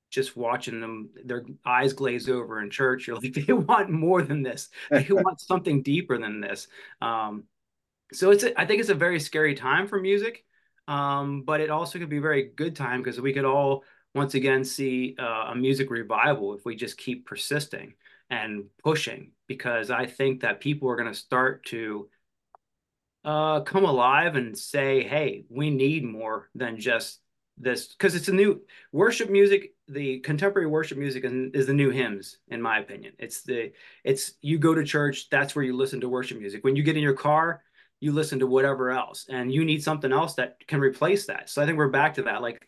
just 0.09 0.37
watching 0.37 0.79
them, 0.79 1.09
their 1.25 1.45
eyes 1.65 1.93
glaze 1.93 2.29
over 2.29 2.61
in 2.61 2.69
church. 2.69 3.07
You're 3.07 3.17
like, 3.17 3.33
they 3.47 3.53
want 3.53 3.89
more 3.89 4.21
than 4.21 4.43
this. 4.43 4.69
They 4.89 5.07
want 5.09 5.41
something 5.41 5.81
deeper 5.81 6.17
than 6.17 6.41
this. 6.41 6.67
Um, 7.01 7.43
so 8.13 8.31
it's 8.31 8.43
a, 8.43 8.59
I 8.59 8.65
think 8.65 8.79
it's 8.79 8.89
a 8.89 8.95
very 8.95 9.19
scary 9.19 9.55
time 9.55 9.87
for 9.87 9.99
music, 9.99 10.45
um, 10.87 11.43
but 11.43 11.61
it 11.61 11.69
also 11.69 11.99
could 11.99 12.09
be 12.09 12.17
a 12.17 12.21
very 12.21 12.51
good 12.55 12.75
time 12.75 13.01
because 13.01 13.19
we 13.19 13.33
could 13.33 13.45
all 13.45 13.83
once 14.15 14.33
again 14.33 14.63
see 14.63 15.15
uh, 15.19 15.51
a 15.51 15.55
music 15.55 15.89
revival 15.89 16.53
if 16.53 16.65
we 16.65 16.75
just 16.75 16.97
keep 16.97 17.25
persisting. 17.25 17.93
and 18.29 18.65
pushing 18.83 19.31
because 19.47 19.89
I 19.89 20.05
think 20.05 20.41
that 20.41 20.59
people 20.59 20.89
are 20.89 20.95
going 20.97 21.11
to 21.11 21.17
start 21.17 21.65
to 21.67 22.09
uh, 23.23 23.61
come 23.61 23.85
alive 23.85 24.35
and 24.35 24.57
say, 24.57 25.03
hey, 25.03 25.45
we 25.49 25.69
need 25.69 26.03
more 26.03 26.49
than 26.55 26.79
just 26.79 27.19
this 27.57 27.87
because 27.87 28.15
it's 28.15 28.27
a 28.27 28.33
new 28.33 28.61
worship 28.91 29.29
music 29.29 29.73
the 29.87 30.19
contemporary 30.19 30.67
worship 30.67 30.97
music 30.97 31.23
is, 31.25 31.65
the 31.65 31.73
new 31.73 31.89
hymns 31.89 32.37
in 32.49 32.61
my 32.61 32.79
opinion. 32.79 33.13
It's 33.19 33.41
the 33.43 33.71
it's 34.03 34.33
you 34.41 34.59
go 34.59 34.75
to 34.75 34.83
church 34.83 35.29
that's 35.29 35.55
where 35.55 35.65
you 35.65 35.75
listen 35.75 36.01
to 36.01 36.09
worship 36.09 36.39
music. 36.39 36.63
When 36.63 36.75
you 36.75 36.83
get 36.83 36.97
in 36.97 37.03
your 37.03 37.13
car 37.13 37.63
you 37.99 38.11
listen 38.11 38.37
to 38.39 38.47
whatever 38.47 38.91
else 38.91 39.25
and 39.27 39.51
you 39.51 39.65
need 39.65 39.83
something 39.83 40.11
else 40.11 40.35
that 40.35 40.57
can 40.67 40.79
replace 40.79 41.25
that. 41.25 41.49
So 41.49 41.61
i 41.61 41.65
think 41.65 41.77
we're 41.77 41.87
back 41.87 42.13
to 42.15 42.23
that. 42.23 42.41
Like 42.41 42.67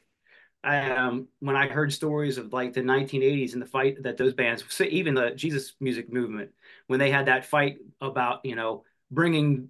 I, 0.64 0.92
um, 0.92 1.28
when 1.40 1.56
I 1.56 1.68
heard 1.68 1.94
stories 1.94 2.38
of 2.38 2.52
like 2.52 2.74
the 2.74 2.82
1980s 2.82 3.54
and 3.54 3.62
the 3.62 3.66
fight 3.66 4.04
that 4.04 4.18
those 4.18 4.34
bands, 4.34 4.64
even 4.82 5.14
the 5.14 5.32
Jesus 5.32 5.74
music 5.80 6.12
movement, 6.12 6.52
when 6.88 7.00
they 7.00 7.12
had 7.12 7.28
that 7.28 7.46
fight 7.46 7.78
about, 8.02 8.44
you 8.44 8.56
know, 8.56 8.84
bringing 9.12 9.70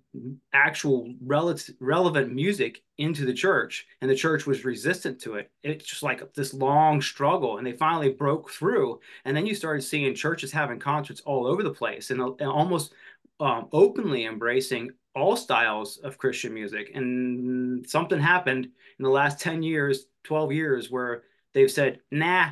actual 0.54 1.14
relative, 1.22 1.76
relevant 1.80 2.34
music 2.34 2.84
into 2.98 3.26
the 3.26 3.34
church 3.34 3.86
and 4.02 4.10
the 4.10 4.16
church 4.16 4.46
was 4.46 4.66
resistant 4.66 5.20
to 5.22 5.36
it. 5.36 5.50
It's 5.64 5.86
just 5.86 6.04
like 6.04 6.34
this 6.34 6.54
long 6.54 7.02
struggle 7.02 7.58
and 7.58 7.66
they 7.66 7.74
finally 7.74 8.10
broke 8.12 8.50
through 8.50 9.00
and 9.24 9.36
then 9.36 9.46
you 9.46 9.56
started 9.56 9.82
seeing 9.82 10.14
churches 10.14 10.52
having 10.52 10.80
concerts 10.80 11.22
all 11.22 11.48
over 11.48 11.64
the 11.64 11.72
place 11.74 12.10
and, 12.10 12.20
and 12.20 12.50
almost 12.50 12.94
um, 13.40 13.70
openly 13.72 14.26
embracing 14.26 14.92
all 15.16 15.38
styles 15.38 15.98
of 15.98 16.18
christian 16.18 16.54
music. 16.54 16.92
And 16.94 17.88
something 17.90 18.20
happened 18.20 18.66
in 18.66 19.04
the 19.04 19.10
last 19.10 19.40
10 19.40 19.64
years 19.64 20.06
12 20.26 20.52
years 20.52 20.92
where 20.92 21.24
they've 21.54 21.72
said 21.72 22.02
nah 22.12 22.50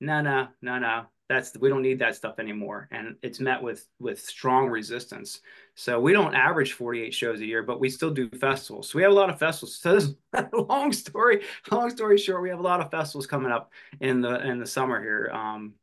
no 0.00 0.20
no 0.20 0.48
no 0.60 0.78
no 0.78 1.06
that's 1.28 1.56
we 1.58 1.68
don't 1.68 1.82
need 1.82 1.98
that 1.98 2.14
stuff 2.14 2.38
anymore. 2.38 2.88
And 2.90 3.16
it's 3.22 3.40
met 3.40 3.62
with 3.62 3.86
with 3.98 4.20
strong 4.20 4.68
resistance. 4.68 5.40
So 5.74 6.00
we 6.00 6.12
don't 6.12 6.34
average 6.34 6.72
48 6.72 7.12
shows 7.12 7.40
a 7.40 7.46
year 7.46 7.62
but 7.62 7.80
we 7.80 7.90
still 7.90 8.10
do 8.10 8.28
festivals. 8.30 8.90
So 8.90 8.98
we 8.98 9.02
have 9.02 9.12
a 9.12 9.14
lot 9.14 9.30
of 9.30 9.38
festivals. 9.38 9.76
So 9.80 9.94
this 9.94 10.14
long 10.52 10.92
story 10.92 11.42
long 11.70 11.90
story 11.90 12.18
short 12.18 12.42
we 12.42 12.50
have 12.50 12.60
a 12.60 12.62
lot 12.62 12.80
of 12.80 12.90
festivals 12.90 13.26
coming 13.26 13.52
up 13.52 13.72
in 14.00 14.20
the 14.20 14.46
in 14.46 14.58
the 14.58 14.66
summer 14.66 15.00
here. 15.00 15.30
Um 15.32 15.74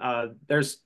uh 0.00 0.28
there's 0.48 0.78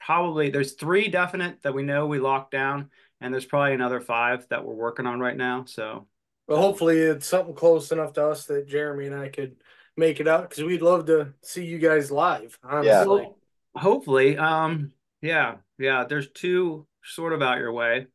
probably 0.00 0.50
there's 0.50 0.72
three 0.72 1.08
definite 1.08 1.62
that 1.62 1.74
we 1.74 1.82
know 1.82 2.06
we 2.06 2.18
locked 2.18 2.52
down 2.52 2.90
and 3.20 3.32
there's 3.32 3.44
probably 3.44 3.74
another 3.74 4.00
five 4.00 4.46
that 4.48 4.64
we're 4.64 4.74
working 4.74 5.06
on 5.06 5.20
right 5.20 5.36
now. 5.36 5.64
So 5.66 6.06
well 6.46 6.60
hopefully 6.60 6.98
it's 6.98 7.26
something 7.26 7.54
close 7.54 7.92
enough 7.92 8.12
to 8.14 8.26
us 8.26 8.46
that 8.46 8.66
jeremy 8.68 9.06
and 9.06 9.14
i 9.14 9.28
could 9.28 9.56
make 9.96 10.20
it 10.20 10.28
out 10.28 10.48
because 10.48 10.64
we'd 10.64 10.82
love 10.82 11.06
to 11.06 11.32
see 11.42 11.64
you 11.64 11.78
guys 11.78 12.10
live. 12.10 12.58
Honestly. 12.62 12.88
Yeah. 12.88 13.04
Well, 13.04 13.38
hopefully. 13.74 14.36
Um. 14.36 14.92
Yeah. 15.22 15.56
Yeah. 15.78 16.04
There's 16.08 16.30
two 16.30 16.86
sort 17.04 17.32
of 17.32 17.42
out 17.42 17.58
your 17.58 17.72
way. 17.72 18.06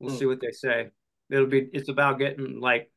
We'll 0.00 0.12
hmm. 0.12 0.18
see 0.18 0.26
what 0.26 0.40
they 0.40 0.52
say. 0.52 0.90
It'll 1.30 1.46
be. 1.46 1.68
It's 1.72 1.88
about 1.88 2.18
getting 2.18 2.60
like 2.60 2.90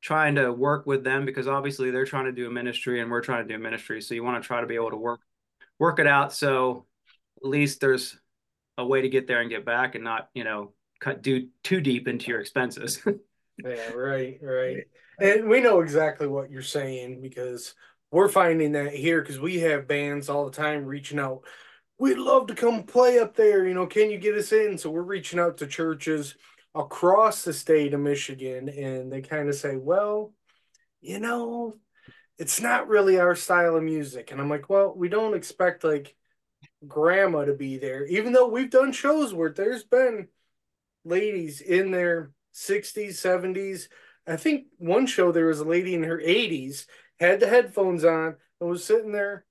trying 0.00 0.36
to 0.36 0.52
work 0.52 0.86
with 0.86 1.04
them 1.04 1.24
because 1.24 1.48
obviously 1.48 1.90
they're 1.90 2.04
trying 2.04 2.26
to 2.26 2.32
do 2.32 2.46
a 2.46 2.50
ministry 2.50 3.00
and 3.00 3.10
we're 3.10 3.20
trying 3.20 3.46
to 3.46 3.48
do 3.48 3.56
a 3.56 3.62
ministry. 3.62 4.00
So 4.00 4.14
you 4.14 4.22
want 4.22 4.42
to 4.42 4.46
try 4.46 4.60
to 4.60 4.66
be 4.66 4.76
able 4.76 4.90
to 4.90 4.96
work 4.96 5.20
work 5.78 5.98
it 5.98 6.06
out. 6.06 6.32
So 6.32 6.86
at 7.42 7.48
least 7.48 7.80
there's 7.80 8.16
a 8.76 8.86
way 8.86 9.02
to 9.02 9.08
get 9.08 9.26
there 9.26 9.40
and 9.40 9.50
get 9.50 9.64
back 9.64 9.94
and 9.94 10.04
not 10.04 10.28
you 10.34 10.44
know 10.44 10.72
cut 11.00 11.22
do 11.22 11.48
too 11.62 11.80
deep 11.80 12.08
into 12.08 12.28
your 12.28 12.40
expenses. 12.40 13.02
yeah. 13.64 13.90
Right. 13.90 14.38
Right. 14.42 14.84
And 15.20 15.48
we 15.48 15.60
know 15.60 15.80
exactly 15.80 16.28
what 16.28 16.48
you're 16.48 16.62
saying 16.62 17.20
because 17.20 17.74
we're 18.12 18.28
finding 18.28 18.70
that 18.72 18.94
here 18.94 19.20
because 19.20 19.40
we 19.40 19.58
have 19.58 19.88
bands 19.88 20.28
all 20.28 20.44
the 20.44 20.56
time 20.56 20.84
reaching 20.84 21.18
out. 21.18 21.42
We'd 21.98 22.18
love 22.18 22.46
to 22.46 22.54
come 22.54 22.84
play 22.84 23.18
up 23.18 23.34
there. 23.34 23.66
You 23.66 23.74
know, 23.74 23.88
can 23.88 24.12
you 24.12 24.18
get 24.18 24.36
us 24.36 24.52
in? 24.52 24.78
So 24.78 24.90
we're 24.90 25.02
reaching 25.02 25.40
out 25.40 25.56
to 25.56 25.66
churches 25.66 26.36
across 26.72 27.42
the 27.42 27.52
state 27.52 27.94
of 27.94 28.00
Michigan, 28.00 28.68
and 28.68 29.12
they 29.12 29.20
kind 29.20 29.48
of 29.48 29.56
say, 29.56 29.74
well, 29.76 30.32
you 31.00 31.18
know, 31.18 31.74
it's 32.38 32.60
not 32.60 32.86
really 32.86 33.18
our 33.18 33.34
style 33.34 33.74
of 33.74 33.82
music. 33.82 34.30
And 34.30 34.40
I'm 34.40 34.48
like, 34.48 34.68
well, 34.70 34.94
we 34.96 35.08
don't 35.08 35.34
expect 35.34 35.82
like 35.82 36.14
grandma 36.86 37.44
to 37.44 37.54
be 37.54 37.78
there, 37.78 38.06
even 38.06 38.32
though 38.32 38.48
we've 38.48 38.70
done 38.70 38.92
shows 38.92 39.34
where 39.34 39.50
there's 39.50 39.84
been 39.84 40.28
ladies 41.04 41.60
in 41.60 41.90
their 41.90 42.30
60s, 42.54 43.10
70s 43.10 43.88
I 44.28 44.36
think 44.36 44.66
one 44.76 45.06
show 45.06 45.32
there 45.32 45.46
was 45.46 45.60
a 45.60 45.64
lady 45.64 45.94
in 45.94 46.02
her 46.02 46.18
80s, 46.18 46.84
had 47.18 47.40
the 47.40 47.48
headphones 47.48 48.04
on, 48.04 48.36
and 48.60 48.70
was 48.70 48.84
sitting 48.84 49.12
there 49.12 49.44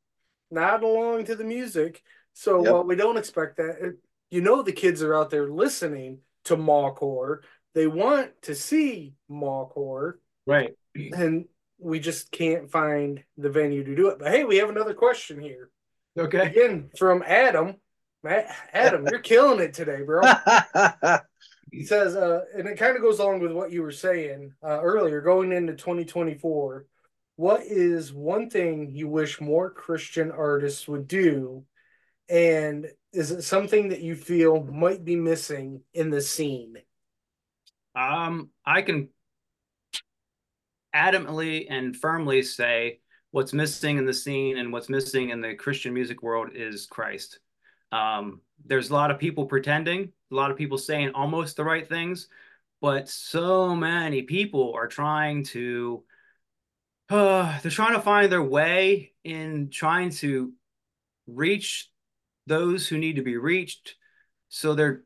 nodding 0.52 0.88
along 0.88 1.26
to 1.26 1.36
the 1.36 1.44
music. 1.44 2.04
So 2.34 2.64
yep. 2.64 2.72
while 2.72 2.84
we 2.84 2.96
don't 2.96 3.18
expect 3.18 3.58
that, 3.58 3.78
it, 3.82 3.96
you 4.30 4.42
know 4.42 4.62
the 4.62 4.72
kids 4.72 5.02
are 5.02 5.16
out 5.16 5.32
there 5.32 5.50
listening 5.50 6.20
to 6.46 6.56
Mawcore. 6.56 7.40
They 7.74 7.88
want 7.88 8.32
to 8.44 8.56
see 8.56 9.16
Mawcore. 9.30 10.14
Right. 10.46 10.76
And 10.96 11.46
we 11.80 12.00
just 12.00 12.32
can't 12.32 12.70
find 12.70 13.24
the 13.38 13.50
venue 13.50 13.84
to 13.84 13.96
do 13.96 14.10
it. 14.10 14.20
But 14.20 14.32
hey, 14.32 14.44
we 14.44 14.58
have 14.58 14.70
another 14.70 14.94
question 14.94 15.42
here. 15.42 15.70
Okay. 16.18 16.48
Again, 16.48 16.90
from 16.98 17.24
Adam. 17.26 17.76
Adam, 18.74 19.08
you're 19.10 19.20
killing 19.20 19.60
it 19.60 19.74
today, 19.74 20.02
bro. 20.02 20.22
He 21.72 21.86
says, 21.86 22.16
uh, 22.16 22.42
and 22.56 22.68
it 22.68 22.78
kind 22.78 22.96
of 22.96 23.02
goes 23.02 23.20
along 23.20 23.42
with 23.42 23.52
what 23.52 23.72
you 23.72 23.82
were 23.82 23.92
saying 23.92 24.54
uh, 24.64 24.80
earlier, 24.82 25.22
going 25.22 25.52
into 25.52 25.74
2024. 25.74 26.86
What 27.36 27.62
is 27.62 28.14
one 28.14 28.50
thing 28.50 28.92
you 28.92 29.08
wish 29.08 29.42
more 29.42 29.70
Christian 29.70 30.32
artists 30.32 30.88
would 30.88 31.08
do? 31.08 31.66
And 32.30 32.88
is 33.14 33.32
it 33.32 33.44
something 33.44 33.90
that 33.90 34.02
you 34.02 34.16
feel 34.16 34.64
might 34.64 35.04
be 35.04 35.16
missing 35.16 35.82
in 35.94 36.10
the 36.10 36.22
scene? 36.22 36.78
Um, 37.96 38.50
I 38.66 38.82
can 38.82 39.10
adamantly 40.96 41.68
and 41.70 41.96
firmly 41.96 42.42
say 42.44 43.00
what's 43.32 43.54
missing 43.54 43.98
in 43.98 44.06
the 44.06 44.14
scene 44.14 44.58
and 44.58 44.72
what's 44.72 44.90
missing 44.90 45.30
in 45.30 45.42
the 45.42 45.54
Christian 45.56 45.94
music 45.94 46.24
world 46.24 46.50
is 46.54 46.88
Christ. 46.88 47.40
Um, 47.92 48.42
there's 48.65 48.89
a 48.89 48.93
lot 48.93 49.12
of 49.12 49.20
people 49.20 49.46
pretending, 49.46 50.12
a 50.32 50.36
lot 50.36 50.52
of 50.52 50.58
people 50.58 50.78
saying 50.78 51.12
almost 51.13 51.56
the 51.56 51.63
right 51.63 51.88
things, 51.88 52.28
but 52.82 53.10
so 53.10 53.76
many 53.76 54.24
people 54.24 54.74
are 54.76 54.88
trying 54.88 55.43
to 55.46 56.04
uh, 57.10 57.60
they're 57.62 57.72
trying 57.72 57.93
to 57.93 58.02
find 58.02 58.32
their 58.32 58.43
way 58.43 59.13
in 59.24 59.70
trying 59.70 60.10
to 60.10 60.54
reach 61.28 61.89
those 62.46 62.88
who 62.88 62.98
need 62.98 63.17
to 63.17 63.22
be 63.22 63.38
reached. 63.38 63.96
So 64.50 64.76
they're 64.76 65.04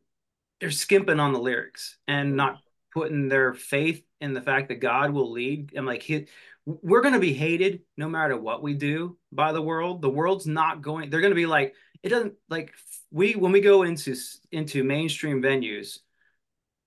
they're 0.59 0.71
skimping 0.71 1.19
on 1.19 1.33
the 1.33 1.39
lyrics 1.39 1.97
and 2.07 2.35
not 2.35 2.59
putting 2.93 3.27
their 3.27 3.53
faith 3.53 4.03
in 4.19 4.33
the 4.33 4.41
fact 4.41 4.67
that 4.67 4.75
God 4.75 5.11
will 5.11 5.31
lead. 5.31 5.73
I'm 5.75 5.87
like, 5.87 6.03
he, 6.03 6.27
we're 6.65 7.01
going 7.01 7.15
to 7.15 7.19
be 7.19 7.33
hated 7.33 7.81
no 7.97 8.07
matter 8.07 8.37
what 8.37 8.61
we 8.61 8.75
do 8.75 9.17
by 9.31 9.53
the 9.53 9.61
world. 9.61 10.01
The 10.01 10.09
world's 10.09 10.45
not 10.45 10.83
going. 10.83 11.09
They're 11.09 11.21
going 11.21 11.31
to 11.31 11.35
be 11.35 11.47
like, 11.47 11.73
it 12.03 12.09
doesn't 12.09 12.33
like 12.49 12.73
we 13.11 13.33
when 13.33 13.51
we 13.51 13.61
go 13.61 13.83
into 13.83 14.15
into 14.51 14.83
mainstream 14.83 15.41
venues 15.41 15.99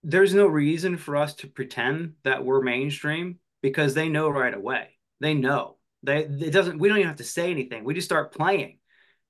there's 0.04 0.34
no 0.34 0.46
reason 0.46 0.98
for 0.98 1.16
us 1.16 1.34
to 1.34 1.48
pretend 1.48 2.12
that 2.24 2.44
we're 2.44 2.60
mainstream 2.60 3.38
because 3.62 3.94
they 3.94 4.10
know 4.10 4.28
right 4.28 4.52
away. 4.52 4.90
They 5.20 5.32
know. 5.32 5.78
They 6.02 6.18
it 6.18 6.52
doesn't 6.52 6.78
we 6.78 6.88
don't 6.88 6.98
even 6.98 7.08
have 7.08 7.16
to 7.16 7.24
say 7.24 7.50
anything. 7.50 7.82
We 7.84 7.94
just 7.94 8.06
start 8.06 8.34
playing. 8.34 8.78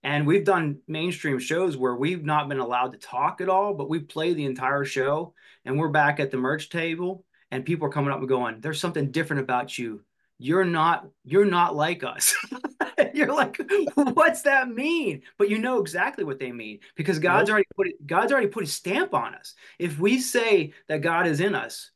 And 0.03 0.27
we've 0.27 0.45
done 0.45 0.81
mainstream 0.87 1.39
shows 1.39 1.77
where 1.79 1.95
we've 1.95 2.25
not 2.25 2.49
been 2.49 2.59
allowed 2.59 2.93
to 2.93 2.99
talk 2.99 3.41
at 3.41 3.49
all 3.49 3.75
but 3.75 3.89
we 3.89 4.01
play 4.01 4.35
the 4.35 4.45
entire 4.45 4.85
show 4.85 5.33
and 5.65 5.79
we're 5.79 5.89
back 5.89 6.21
at 6.21 6.31
the 6.31 6.37
merch 6.37 6.69
table 6.69 7.25
and 7.51 7.65
people 7.65 7.87
are 7.87 7.93
coming 7.93 8.11
up 8.11 8.19
and 8.19 8.29
going 8.29 8.61
there's 8.61 8.81
something 8.81 9.13
different 9.13 9.43
about 9.43 9.79
you. 9.79 10.03
You're 10.39 10.65
not 10.65 11.07
you're 11.25 11.47
not 11.47 11.77
like 11.77 12.03
us 12.03 12.35
you're 13.15 13.35
like 13.35 13.61
what's 13.95 14.43
that 14.43 14.69
mean? 14.69 15.23
But 15.39 15.49
you 15.49 15.59
know 15.59 15.81
exactly 15.81 16.25
what 16.25 16.39
they 16.39 16.53
mean 16.53 16.81
because 16.97 17.19
god's 17.19 17.51
already 17.51 17.67
put 17.77 17.89
it 17.89 18.07
god's 18.07 18.33
already 18.33 18.49
put 18.49 18.65
a 18.65 18.69
stamp 18.69 19.15
on 19.15 19.35
us. 19.35 19.55
If 19.79 19.99
we 19.99 20.21
say 20.21 20.73
that 20.89 21.03
god 21.03 21.27
is 21.27 21.41
in 21.41 21.55
us 21.55 21.91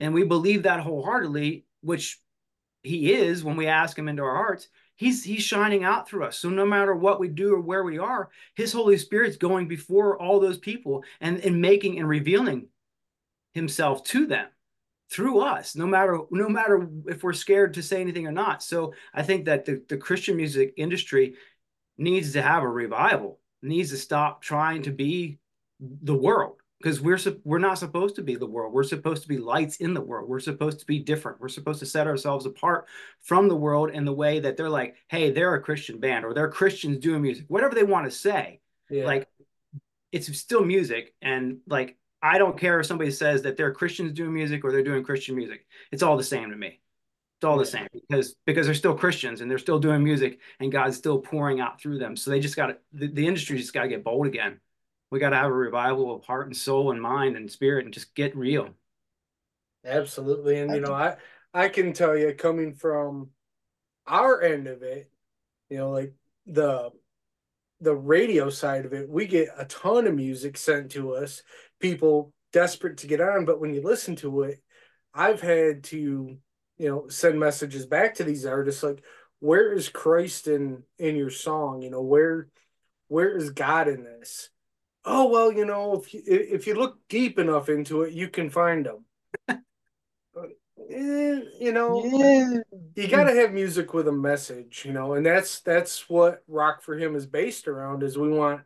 and 0.00 0.14
we 0.14 0.24
believe 0.24 0.64
that 0.64 0.80
wholeheartedly 0.80 1.66
which 1.82 2.18
he 2.82 3.12
is 3.12 3.42
when 3.42 3.56
we 3.56 3.66
ask 3.66 3.98
him 3.98 4.08
into 4.08 4.22
our 4.22 4.36
hearts 4.36 4.68
he's 4.96 5.24
he's 5.24 5.42
shining 5.42 5.84
out 5.84 6.08
through 6.08 6.24
us. 6.24 6.38
So 6.38 6.50
no 6.50 6.66
matter 6.66 6.94
what 6.94 7.20
we 7.20 7.28
do 7.28 7.54
or 7.54 7.60
where 7.60 7.84
we 7.84 7.98
are 7.98 8.30
his 8.54 8.72
holy 8.72 8.98
spirit's 8.98 9.36
going 9.36 9.68
before 9.68 10.20
all 10.20 10.40
those 10.40 10.58
people 10.58 11.04
and 11.20 11.40
and 11.40 11.60
making 11.60 11.98
and 11.98 12.08
revealing 12.08 12.68
himself 13.52 14.04
to 14.04 14.26
them 14.26 14.46
through 15.10 15.38
us 15.40 15.76
no 15.76 15.86
matter 15.86 16.18
no 16.30 16.48
matter 16.48 16.88
if 17.06 17.22
we're 17.22 17.32
scared 17.32 17.74
to 17.74 17.82
say 17.82 18.00
anything 18.00 18.26
or 18.26 18.32
not 18.32 18.62
so 18.62 18.92
i 19.12 19.22
think 19.22 19.44
that 19.44 19.64
the, 19.64 19.82
the 19.88 19.96
christian 19.96 20.36
music 20.36 20.72
industry 20.76 21.34
needs 21.98 22.32
to 22.32 22.42
have 22.42 22.62
a 22.62 22.68
revival 22.68 23.38
needs 23.62 23.90
to 23.90 23.96
stop 23.96 24.42
trying 24.42 24.82
to 24.82 24.90
be 24.90 25.38
the 25.80 26.14
world 26.14 26.56
because 26.84 27.00
we're 27.00 27.18
we're 27.44 27.58
not 27.58 27.78
supposed 27.78 28.16
to 28.16 28.22
be 28.22 28.36
the 28.36 28.46
world. 28.46 28.72
We're 28.72 28.82
supposed 28.82 29.22
to 29.22 29.28
be 29.28 29.38
lights 29.38 29.76
in 29.76 29.94
the 29.94 30.02
world. 30.02 30.28
We're 30.28 30.38
supposed 30.38 30.80
to 30.80 30.86
be 30.86 30.98
different. 30.98 31.40
We're 31.40 31.48
supposed 31.48 31.80
to 31.80 31.86
set 31.86 32.06
ourselves 32.06 32.44
apart 32.44 32.86
from 33.22 33.48
the 33.48 33.56
world 33.56 33.90
in 33.90 34.04
the 34.04 34.12
way 34.12 34.40
that 34.40 34.58
they're 34.58 34.68
like, 34.68 34.96
hey, 35.08 35.30
they're 35.30 35.54
a 35.54 35.62
Christian 35.62 35.98
band 35.98 36.26
or 36.26 36.34
they're 36.34 36.50
Christians 36.50 36.98
doing 36.98 37.22
music, 37.22 37.46
whatever 37.48 37.74
they 37.74 37.84
want 37.84 38.04
to 38.04 38.10
say. 38.10 38.60
Yeah. 38.90 39.06
Like 39.06 39.28
it's 40.12 40.36
still 40.38 40.62
music, 40.62 41.14
and 41.22 41.58
like 41.66 41.96
I 42.24 42.38
don't 42.38 42.58
care 42.58 42.80
if 42.80 42.86
somebody 42.86 43.10
says 43.10 43.42
that 43.42 43.56
they're 43.56 43.72
Christians 43.72 44.12
doing 44.12 44.32
music 44.32 44.64
or 44.64 44.72
they're 44.72 44.82
doing 44.82 45.04
Christian 45.04 45.36
music. 45.36 45.66
It's 45.92 46.02
all 46.02 46.16
the 46.16 46.24
same 46.24 46.50
to 46.50 46.56
me. 46.56 46.80
It's 47.38 47.44
all 47.44 47.58
the 47.58 47.66
same 47.66 47.86
because 47.92 48.34
because 48.46 48.66
they're 48.66 48.74
still 48.74 48.94
Christians 48.94 49.40
and 49.40 49.50
they're 49.50 49.58
still 49.58 49.78
doing 49.78 50.02
music 50.02 50.38
and 50.60 50.72
God's 50.72 50.96
still 50.96 51.18
pouring 51.18 51.60
out 51.60 51.80
through 51.80 51.98
them. 51.98 52.16
So 52.16 52.30
they 52.30 52.40
just 52.40 52.56
got 52.56 52.78
the, 52.92 53.08
the 53.08 53.26
industry 53.26 53.58
just 53.58 53.74
got 53.74 53.82
to 53.82 53.88
get 53.88 54.04
bold 54.04 54.26
again 54.26 54.60
we 55.14 55.20
got 55.20 55.30
to 55.30 55.36
have 55.36 55.50
a 55.50 55.54
revival 55.54 56.12
of 56.12 56.24
heart 56.24 56.48
and 56.48 56.56
soul 56.56 56.90
and 56.90 57.00
mind 57.00 57.36
and 57.36 57.48
spirit 57.48 57.84
and 57.84 57.94
just 57.94 58.16
get 58.16 58.36
real. 58.36 58.70
Absolutely. 59.84 60.58
And, 60.58 60.74
you 60.74 60.80
know, 60.80 60.92
I, 60.92 61.18
I 61.54 61.68
can 61.68 61.92
tell 61.92 62.16
you 62.16 62.34
coming 62.34 62.74
from 62.74 63.30
our 64.08 64.42
end 64.42 64.66
of 64.66 64.82
it, 64.82 65.08
you 65.70 65.76
know, 65.76 65.90
like 65.90 66.14
the, 66.46 66.90
the 67.80 67.94
radio 67.94 68.50
side 68.50 68.86
of 68.86 68.92
it, 68.92 69.08
we 69.08 69.26
get 69.26 69.50
a 69.56 69.66
ton 69.66 70.08
of 70.08 70.16
music 70.16 70.56
sent 70.56 70.90
to 70.90 71.14
us, 71.14 71.44
people 71.80 72.32
desperate 72.52 72.98
to 72.98 73.06
get 73.06 73.20
on. 73.20 73.44
But 73.44 73.60
when 73.60 73.74
you 73.74 73.82
listen 73.82 74.16
to 74.16 74.42
it, 74.42 74.62
I've 75.12 75.40
had 75.40 75.84
to, 75.84 76.36
you 76.78 76.88
know, 76.88 77.08
send 77.08 77.38
messages 77.38 77.86
back 77.86 78.16
to 78.16 78.24
these 78.24 78.46
artists 78.46 78.82
like, 78.82 79.02
where 79.40 79.72
is 79.72 79.88
Christ 79.88 80.48
in 80.48 80.84
in 80.98 81.16
your 81.16 81.30
song? 81.30 81.82
You 81.82 81.90
know, 81.90 82.02
where 82.02 82.48
where 83.08 83.36
is 83.36 83.50
God 83.50 83.88
in 83.88 84.04
this? 84.04 84.48
oh 85.04 85.28
well 85.28 85.52
you 85.52 85.64
know 85.64 85.94
if 85.94 86.14
you, 86.14 86.22
if 86.26 86.66
you 86.66 86.74
look 86.74 86.98
deep 87.08 87.38
enough 87.38 87.68
into 87.68 88.02
it 88.02 88.12
you 88.12 88.28
can 88.28 88.50
find 88.50 88.86
them 88.86 89.04
eh, 89.48 91.40
you 91.60 91.72
know 91.72 92.04
yeah. 92.04 92.58
you 92.94 93.08
got 93.08 93.24
to 93.24 93.34
have 93.34 93.52
music 93.52 93.92
with 93.94 94.08
a 94.08 94.12
message 94.12 94.82
you 94.84 94.92
know 94.92 95.14
and 95.14 95.24
that's 95.24 95.60
that's 95.60 96.08
what 96.08 96.42
rock 96.48 96.82
for 96.82 96.96
him 96.96 97.14
is 97.14 97.26
based 97.26 97.68
around 97.68 98.02
is 98.02 98.18
we 98.18 98.30
want 98.30 98.62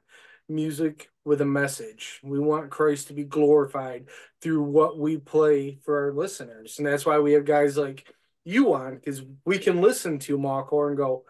music 0.48 1.11
with 1.24 1.40
a 1.40 1.46
message 1.46 2.20
we 2.22 2.38
want 2.38 2.70
christ 2.70 3.08
to 3.08 3.12
be 3.12 3.24
glorified 3.24 4.06
through 4.40 4.62
what 4.62 4.98
we 4.98 5.18
play 5.18 5.78
for 5.84 6.06
our 6.06 6.12
listeners 6.12 6.78
and 6.78 6.87
that's 6.87 7.04
why 7.04 7.18
we 7.18 7.32
have 7.32 7.44
guys 7.44 7.76
like 7.76 8.06
you 8.44 8.72
on 8.72 8.94
because 8.94 9.22
we 9.44 9.58
can 9.58 9.82
listen 9.82 10.18
to 10.18 10.38
Mawcore 10.38 10.88
and 10.88 10.96
go 10.96 11.24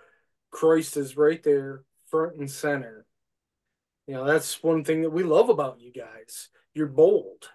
christ 0.51 0.97
is 0.97 1.17
right 1.17 1.43
there 1.43 1.83
front 2.11 2.37
and 2.37 2.51
center 2.51 3.07
you 4.09 4.15
know, 4.15 4.25
that's 4.25 4.63
one 4.63 4.85
thing 4.85 5.03
that 5.03 5.11
we 5.11 5.23
love 5.23 5.51
about 5.51 5.81
you 5.81 5.93
guys. 5.93 6.49
You're 6.73 6.87
bold. 6.87 7.51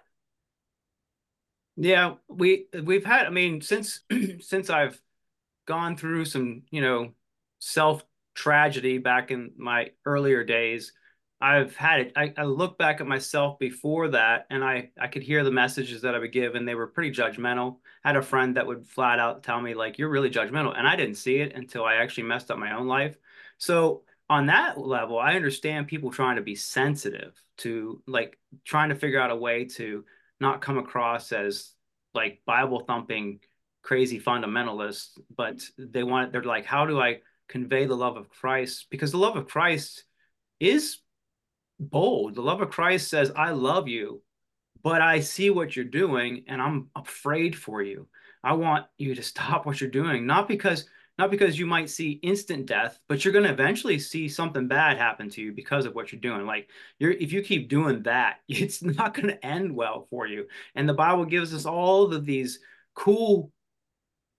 Yeah, 1.76 2.14
we 2.28 2.66
we've 2.84 3.04
had 3.04 3.26
I 3.26 3.30
mean 3.30 3.60
since 3.60 4.02
since 4.40 4.70
I've 4.70 4.98
gone 5.66 5.96
through 5.96 6.26
some, 6.26 6.62
you 6.70 6.80
know, 6.80 7.12
self 7.58 8.04
tragedy 8.34 8.98
back 8.98 9.32
in 9.32 9.50
my 9.56 9.90
earlier 10.06 10.44
days, 10.44 10.92
I've 11.44 11.76
had 11.76 12.00
it. 12.00 12.12
I, 12.16 12.32
I, 12.38 12.44
look 12.44 12.78
back 12.78 13.02
at 13.02 13.06
myself 13.06 13.58
before 13.58 14.08
that, 14.08 14.46
and 14.48 14.64
I 14.64 14.88
I 14.98 15.08
could 15.08 15.22
hear 15.22 15.44
the 15.44 15.50
messages 15.50 16.00
that 16.00 16.14
I 16.14 16.18
would 16.18 16.32
give, 16.32 16.54
and 16.54 16.66
they 16.66 16.74
were 16.74 16.86
pretty 16.86 17.10
judgmental. 17.10 17.76
I 18.02 18.08
had 18.08 18.16
a 18.16 18.22
friend 18.22 18.56
that 18.56 18.66
would 18.66 18.86
flat 18.86 19.18
out 19.18 19.42
tell 19.42 19.60
me 19.60 19.74
like, 19.74 19.98
"You're 19.98 20.08
really 20.08 20.30
judgmental," 20.30 20.74
and 20.74 20.88
I 20.88 20.96
didn't 20.96 21.16
see 21.16 21.36
it 21.36 21.52
until 21.54 21.84
I 21.84 21.96
actually 21.96 22.22
messed 22.22 22.50
up 22.50 22.58
my 22.58 22.74
own 22.74 22.86
life. 22.86 23.18
So 23.58 24.04
on 24.30 24.46
that 24.46 24.78
level, 24.78 25.18
I 25.18 25.34
understand 25.34 25.86
people 25.86 26.10
trying 26.10 26.36
to 26.36 26.42
be 26.42 26.54
sensitive 26.54 27.34
to 27.58 28.02
like 28.06 28.38
trying 28.64 28.88
to 28.88 28.94
figure 28.94 29.20
out 29.20 29.30
a 29.30 29.36
way 29.36 29.66
to 29.66 30.02
not 30.40 30.62
come 30.62 30.78
across 30.78 31.30
as 31.30 31.74
like 32.14 32.40
Bible 32.46 32.80
thumping 32.80 33.40
crazy 33.82 34.18
fundamentalists, 34.18 35.18
but 35.36 35.60
they 35.76 36.04
want 36.04 36.32
they're 36.32 36.42
like, 36.42 36.64
how 36.64 36.86
do 36.86 36.98
I 36.98 37.20
convey 37.48 37.84
the 37.84 37.96
love 37.96 38.16
of 38.16 38.30
Christ? 38.30 38.86
Because 38.88 39.10
the 39.12 39.18
love 39.18 39.36
of 39.36 39.46
Christ 39.46 40.04
is 40.58 41.00
bold. 41.78 42.34
The 42.34 42.42
love 42.42 42.60
of 42.60 42.70
Christ 42.70 43.08
says, 43.08 43.32
I 43.34 43.50
love 43.50 43.88
you, 43.88 44.22
but 44.82 45.02
I 45.02 45.20
see 45.20 45.50
what 45.50 45.74
you're 45.74 45.84
doing 45.84 46.44
and 46.48 46.60
I'm 46.60 46.88
afraid 46.94 47.56
for 47.56 47.82
you. 47.82 48.08
I 48.42 48.52
want 48.54 48.86
you 48.98 49.14
to 49.14 49.22
stop 49.32 49.66
what 49.66 49.80
you're 49.80 49.90
doing, 49.90 50.26
not 50.26 50.48
because 50.48 50.86
not 51.16 51.30
because 51.30 51.56
you 51.56 51.66
might 51.66 51.88
see 51.88 52.18
instant 52.24 52.66
death, 52.66 52.98
but 53.08 53.24
you're 53.24 53.32
going 53.32 53.44
to 53.44 53.52
eventually 53.52 54.00
see 54.00 54.28
something 54.28 54.66
bad 54.66 54.96
happen 54.96 55.30
to 55.30 55.40
you 55.40 55.52
because 55.52 55.86
of 55.86 55.94
what 55.94 56.10
you're 56.10 56.20
doing. 56.20 56.44
Like 56.44 56.68
you're, 56.98 57.12
if 57.12 57.32
you 57.32 57.40
keep 57.40 57.68
doing 57.68 58.02
that, 58.02 58.38
it's 58.48 58.82
not 58.82 59.14
going 59.14 59.28
to 59.28 59.46
end 59.46 59.74
well 59.74 60.08
for 60.10 60.26
you. 60.26 60.46
And 60.74 60.88
the 60.88 60.94
Bible 60.94 61.24
gives 61.24 61.54
us 61.54 61.66
all 61.66 62.12
of 62.12 62.26
these 62.26 62.58
cool 62.94 63.52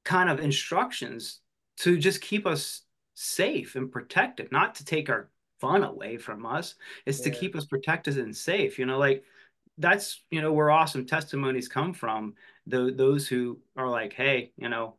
kind 0.04 0.30
of 0.30 0.39
instructions 0.39 1.39
to 1.78 1.98
just 1.98 2.21
keep 2.21 2.45
us 2.45 2.82
safe 3.15 3.76
and 3.76 3.91
protected, 3.91 4.52
not 4.52 4.76
to 4.76 4.86
take 4.86 5.10
our 5.10 5.30
fun 5.65 5.84
away 5.84 6.17
from 6.17 6.45
us. 6.45 6.75
It's 7.06 7.19
yeah. 7.19 7.32
to 7.32 7.39
keep 7.39 7.56
us 7.56 7.65
protected 7.65 8.17
and 8.17 8.36
safe. 8.36 8.78
You 8.78 8.86
know, 8.86 8.97
like 8.97 9.23
that's 9.78 10.23
you 10.32 10.41
know 10.41 10.54
where 10.54 10.71
awesome 10.71 11.06
testimonies 11.06 11.67
come 11.67 11.93
from. 11.93 12.34
The, 12.67 12.93
those 12.95 13.28
who 13.28 13.60
are 13.75 13.89
like, 13.89 14.13
hey, 14.13 14.51
you 14.58 14.69
know, 14.69 14.95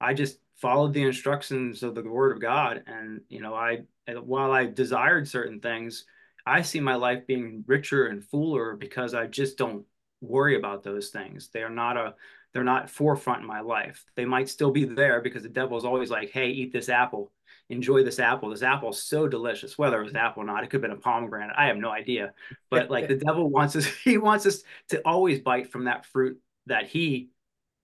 I 0.00 0.14
just 0.14 0.38
followed 0.56 0.92
the 0.92 1.02
instructions 1.02 1.82
of 1.82 1.94
the 1.94 2.02
word 2.02 2.32
of 2.32 2.40
God. 2.40 2.84
And, 2.86 3.20
you 3.28 3.40
know, 3.40 3.54
I, 3.54 3.82
while 4.06 4.52
I 4.52 4.66
desired 4.66 5.28
certain 5.28 5.58
things, 5.58 6.04
I 6.46 6.62
see 6.62 6.78
my 6.78 6.94
life 6.94 7.26
being 7.26 7.64
richer 7.66 8.06
and 8.06 8.24
fuller 8.24 8.76
because 8.76 9.12
I 9.12 9.26
just 9.26 9.58
don't 9.58 9.84
worry 10.20 10.56
about 10.56 10.84
those 10.84 11.08
things. 11.08 11.48
They 11.48 11.62
are 11.62 11.68
not 11.70 11.96
a, 11.96 12.14
they're 12.52 12.62
not 12.62 12.90
forefront 12.90 13.40
in 13.40 13.46
my 13.46 13.60
life. 13.60 14.04
They 14.14 14.24
might 14.24 14.48
still 14.48 14.70
be 14.70 14.84
there 14.84 15.20
because 15.20 15.42
the 15.42 15.48
devil 15.48 15.76
is 15.76 15.84
always 15.84 16.10
like, 16.10 16.30
hey, 16.30 16.50
eat 16.50 16.72
this 16.72 16.88
apple. 16.88 17.32
Enjoy 17.68 18.02
this 18.02 18.18
apple. 18.18 18.50
This 18.50 18.62
apple 18.62 18.90
is 18.90 19.02
so 19.02 19.26
delicious. 19.26 19.78
Whether 19.78 20.00
it 20.00 20.04
was 20.04 20.12
an 20.12 20.18
apple 20.18 20.42
or 20.42 20.46
not, 20.46 20.62
it 20.62 20.70
could 20.70 20.82
have 20.82 20.90
been 20.90 20.98
a 20.98 21.00
pomegranate. 21.00 21.54
I 21.56 21.66
have 21.66 21.76
no 21.76 21.90
idea. 21.90 22.34
But 22.70 22.90
like 22.90 23.08
the 23.08 23.16
devil 23.16 23.48
wants 23.48 23.76
us, 23.76 23.86
he 24.04 24.18
wants 24.18 24.46
us 24.46 24.62
to 24.90 25.00
always 25.04 25.40
bite 25.40 25.70
from 25.70 25.84
that 25.84 26.06
fruit 26.06 26.38
that 26.66 26.86
he 26.86 27.30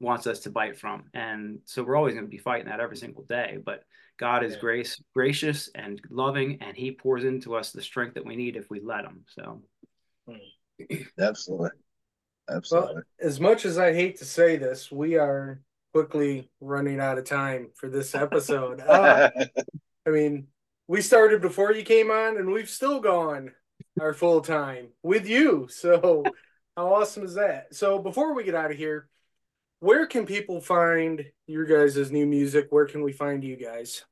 wants 0.00 0.26
us 0.26 0.40
to 0.40 0.50
bite 0.50 0.78
from. 0.78 1.04
And 1.14 1.60
so 1.64 1.82
we're 1.82 1.96
always 1.96 2.14
going 2.14 2.26
to 2.26 2.30
be 2.30 2.38
fighting 2.38 2.66
that 2.66 2.80
every 2.80 2.96
single 2.96 3.24
day. 3.24 3.58
But 3.64 3.84
God 4.18 4.44
is 4.44 4.54
yeah. 4.54 4.60
grace, 4.60 5.02
gracious 5.14 5.70
and 5.74 6.00
loving, 6.10 6.58
and 6.60 6.76
He 6.76 6.92
pours 6.92 7.24
into 7.24 7.54
us 7.54 7.72
the 7.72 7.82
strength 7.82 8.14
that 8.14 8.26
we 8.26 8.36
need 8.36 8.56
if 8.56 8.68
we 8.68 8.80
let 8.80 9.04
Him. 9.04 9.24
So, 9.28 9.62
absolutely, 11.20 11.70
absolutely. 12.50 12.94
Well, 12.94 13.02
as 13.20 13.40
much 13.40 13.64
as 13.64 13.78
I 13.78 13.94
hate 13.94 14.18
to 14.18 14.24
say 14.24 14.56
this, 14.56 14.90
we 14.90 15.16
are 15.16 15.60
quickly 15.98 16.48
running 16.60 17.00
out 17.00 17.18
of 17.18 17.24
time 17.24 17.70
for 17.74 17.88
this 17.88 18.14
episode. 18.14 18.80
uh, 18.80 19.30
I 20.06 20.10
mean, 20.10 20.46
we 20.86 21.02
started 21.02 21.42
before 21.42 21.72
you 21.72 21.82
came 21.82 22.10
on, 22.10 22.36
and 22.36 22.52
we've 22.52 22.70
still 22.70 23.00
gone 23.00 23.50
our 24.00 24.14
full 24.14 24.40
time 24.40 24.90
with 25.02 25.28
you. 25.28 25.66
So, 25.68 26.22
how 26.76 26.94
awesome 26.94 27.24
is 27.24 27.34
that? 27.34 27.74
So, 27.74 27.98
before 27.98 28.32
we 28.32 28.44
get 28.44 28.54
out 28.54 28.70
of 28.70 28.76
here 28.76 29.08
where 29.80 30.06
can 30.06 30.26
people 30.26 30.60
find 30.60 31.24
your 31.46 31.64
guys' 31.64 32.10
new 32.10 32.26
music? 32.26 32.66
Where 32.70 32.86
can 32.86 33.02
we 33.02 33.12
find 33.12 33.44
you 33.44 33.56
guys? 33.56 34.04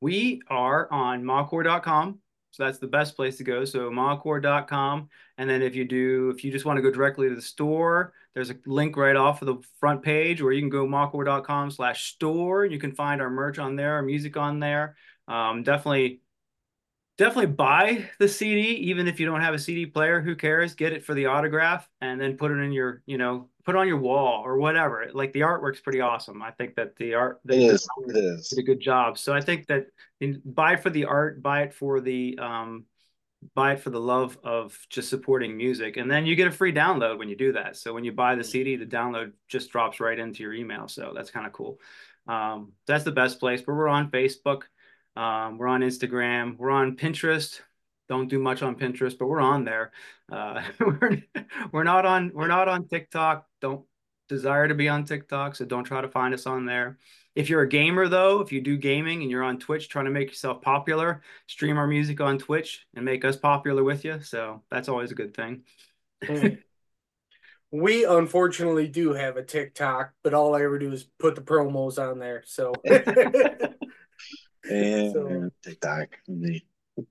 We 0.00 0.42
are 0.48 0.90
on 0.90 1.24
mawcore.com. 1.24 2.18
So 2.56 2.64
that's 2.64 2.78
the 2.78 2.86
best 2.86 3.16
place 3.16 3.36
to 3.36 3.44
go. 3.44 3.66
So 3.66 3.90
mawcore.com. 3.90 5.10
And 5.36 5.50
then 5.50 5.60
if 5.60 5.74
you 5.74 5.84
do, 5.84 6.30
if 6.30 6.42
you 6.42 6.50
just 6.50 6.64
want 6.64 6.78
to 6.78 6.82
go 6.82 6.90
directly 6.90 7.28
to 7.28 7.34
the 7.34 7.42
store, 7.42 8.14
there's 8.32 8.48
a 8.48 8.56
link 8.64 8.96
right 8.96 9.14
off 9.14 9.42
of 9.42 9.46
the 9.46 9.58
front 9.78 10.02
page 10.02 10.40
where 10.40 10.52
you 10.52 10.62
can 10.62 10.70
go 10.70 10.86
mawcore.com 10.86 11.70
slash 11.70 12.14
store. 12.14 12.64
You 12.64 12.78
can 12.78 12.92
find 12.92 13.20
our 13.20 13.28
merch 13.28 13.58
on 13.58 13.76
there, 13.76 13.96
our 13.96 14.02
music 14.02 14.38
on 14.38 14.58
there. 14.58 14.96
Um, 15.28 15.64
definitely 15.64 16.22
definitely 17.18 17.46
buy 17.46 18.08
the 18.18 18.28
CD, 18.28 18.60
even 18.60 19.08
if 19.08 19.18
you 19.18 19.26
don't 19.26 19.40
have 19.40 19.54
a 19.54 19.58
CD 19.58 19.86
player. 19.86 20.20
Who 20.20 20.36
cares? 20.36 20.74
Get 20.74 20.92
it 20.92 21.04
for 21.04 21.14
the 21.14 21.26
autograph 21.26 21.88
and 22.00 22.20
then 22.20 22.36
put 22.36 22.50
it 22.50 22.58
in 22.58 22.72
your, 22.72 23.02
you 23.06 23.18
know, 23.18 23.48
put 23.64 23.74
on 23.74 23.88
your 23.88 23.98
wall 23.98 24.42
or 24.44 24.58
whatever. 24.58 25.08
Like 25.12 25.32
the 25.32 25.40
artwork's 25.40 25.80
pretty 25.80 26.00
awesome. 26.00 26.42
I 26.42 26.50
think 26.50 26.74
that 26.76 26.96
the 26.96 27.14
art 27.14 27.40
the, 27.44 27.54
it 27.54 27.74
is, 27.74 27.88
it 28.08 28.16
is. 28.16 28.48
did 28.48 28.58
a 28.58 28.62
good 28.62 28.80
job. 28.80 29.18
So 29.18 29.32
I 29.32 29.40
think 29.40 29.66
that 29.66 29.86
in, 30.20 30.42
buy 30.44 30.76
for 30.76 30.90
the 30.90 31.06
art, 31.06 31.42
buy 31.42 31.62
it 31.62 31.74
for 31.74 32.00
the 32.00 32.38
um, 32.38 32.84
buy 33.54 33.72
it 33.72 33.80
for 33.80 33.90
the 33.90 34.00
love 34.00 34.38
of 34.44 34.78
just 34.90 35.08
supporting 35.08 35.56
music, 35.56 35.96
and 35.96 36.10
then 36.10 36.26
you 36.26 36.36
get 36.36 36.48
a 36.48 36.52
free 36.52 36.72
download 36.72 37.18
when 37.18 37.28
you 37.28 37.36
do 37.36 37.52
that. 37.52 37.76
So 37.76 37.92
when 37.92 38.04
you 38.04 38.12
buy 38.12 38.34
the 38.34 38.44
CD, 38.44 38.76
the 38.76 38.86
download 38.86 39.32
just 39.48 39.70
drops 39.70 40.00
right 40.00 40.18
into 40.18 40.42
your 40.42 40.52
email. 40.54 40.88
So 40.88 41.12
that's 41.14 41.30
kind 41.30 41.46
of 41.46 41.52
cool. 41.52 41.78
Um, 42.26 42.72
that's 42.86 43.04
the 43.04 43.12
best 43.12 43.38
place. 43.40 43.62
But 43.62 43.74
we're 43.74 43.88
on 43.88 44.10
Facebook. 44.10 44.62
Um, 45.16 45.58
we're 45.58 45.68
on 45.68 45.80
Instagram. 45.80 46.56
We're 46.58 46.70
on 46.70 46.96
Pinterest. 46.96 47.60
Don't 48.08 48.28
do 48.28 48.38
much 48.38 48.62
on 48.62 48.76
Pinterest, 48.76 49.18
but 49.18 49.26
we're 49.26 49.40
on 49.40 49.64
there. 49.64 49.92
Uh, 50.30 50.62
we're, 50.80 51.22
we're 51.72 51.84
not 51.84 52.06
on 52.06 52.30
we're 52.34 52.46
not 52.46 52.68
on 52.68 52.86
TikTok. 52.86 53.46
Don't 53.60 53.84
desire 54.28 54.68
to 54.68 54.74
be 54.74 54.88
on 54.88 55.04
TikTok, 55.04 55.56
so 55.56 55.64
don't 55.64 55.84
try 55.84 56.00
to 56.00 56.08
find 56.08 56.34
us 56.34 56.46
on 56.46 56.66
there. 56.66 56.98
If 57.34 57.50
you're 57.50 57.62
a 57.62 57.68
gamer 57.68 58.08
though, 58.08 58.40
if 58.40 58.50
you 58.50 58.60
do 58.60 58.76
gaming 58.76 59.22
and 59.22 59.30
you're 59.30 59.42
on 59.42 59.58
Twitch 59.58 59.88
trying 59.88 60.06
to 60.06 60.10
make 60.10 60.28
yourself 60.28 60.62
popular, 60.62 61.22
stream 61.46 61.76
our 61.76 61.86
music 61.86 62.20
on 62.20 62.38
Twitch 62.38 62.86
and 62.94 63.04
make 63.04 63.24
us 63.24 63.36
popular 63.36 63.84
with 63.84 64.04
you. 64.04 64.20
So 64.22 64.62
that's 64.70 64.88
always 64.88 65.12
a 65.12 65.14
good 65.14 65.34
thing. 65.34 65.62
we 67.70 68.04
unfortunately 68.04 68.88
do 68.88 69.12
have 69.12 69.36
a 69.36 69.42
TikTok, 69.42 70.12
but 70.22 70.32
all 70.32 70.54
I 70.54 70.62
ever 70.62 70.78
do 70.78 70.92
is 70.92 71.04
put 71.18 71.34
the 71.34 71.42
promos 71.42 71.98
on 71.98 72.18
there. 72.18 72.42
So, 72.46 72.72
And 74.70 75.12
So- 75.12 75.50
TikTok. 75.62 76.18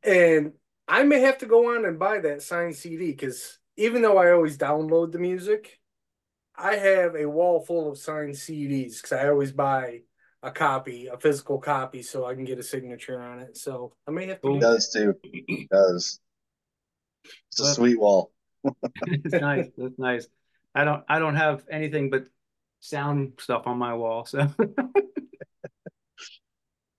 And 0.04 0.54
I 0.88 1.04
may 1.04 1.22
have 1.22 1.38
to 1.40 1.46
go 1.46 1.76
on 1.76 1.86
and 1.86 2.00
buy 2.00 2.20
that 2.20 2.42
signed 2.42 2.76
CD 2.76 3.12
because 3.12 3.60
even 3.78 4.02
though 4.02 4.18
I 4.18 4.32
always 4.32 4.58
download 4.58 5.12
the 5.12 5.20
music, 5.20 5.80
I 6.56 6.76
have 6.76 7.16
a 7.16 7.26
wall 7.26 7.60
full 7.62 7.92
of 7.92 7.98
signed 7.98 8.36
CDs 8.36 9.02
because 9.02 9.14
I 9.14 9.28
always 9.30 9.52
buy 9.52 10.02
a 10.42 10.52
copy, 10.52 11.08
a 11.08 11.18
physical 11.18 11.60
copy, 11.60 12.02
so 12.02 12.26
I 12.26 12.36
can 12.36 12.46
get 12.46 12.60
a 12.60 12.64
signature 12.64 13.20
on 13.20 13.40
it. 13.40 13.58
So 13.58 13.94
I 14.08 14.12
may 14.12 14.28
have 14.28 14.42
to. 14.42 14.48
He 14.48 14.54
do 14.56 14.60
does 14.60 14.90
too. 14.90 15.16
He 15.24 15.68
does. 15.72 16.20
It's 17.52 17.60
a 17.60 17.74
sweet 17.74 18.00
wall. 18.00 18.32
it's 19.08 19.34
nice. 19.34 19.68
That's 19.78 19.98
nice. 20.00 20.28
I 20.74 20.84
don't 20.84 21.04
I 21.10 21.20
don't 21.20 21.36
have 21.36 21.64
anything 21.70 22.10
but 22.10 22.26
sound 22.80 23.34
stuff 23.40 23.66
on 23.66 23.78
my 23.78 23.94
wall. 23.96 24.26
So 24.26 24.48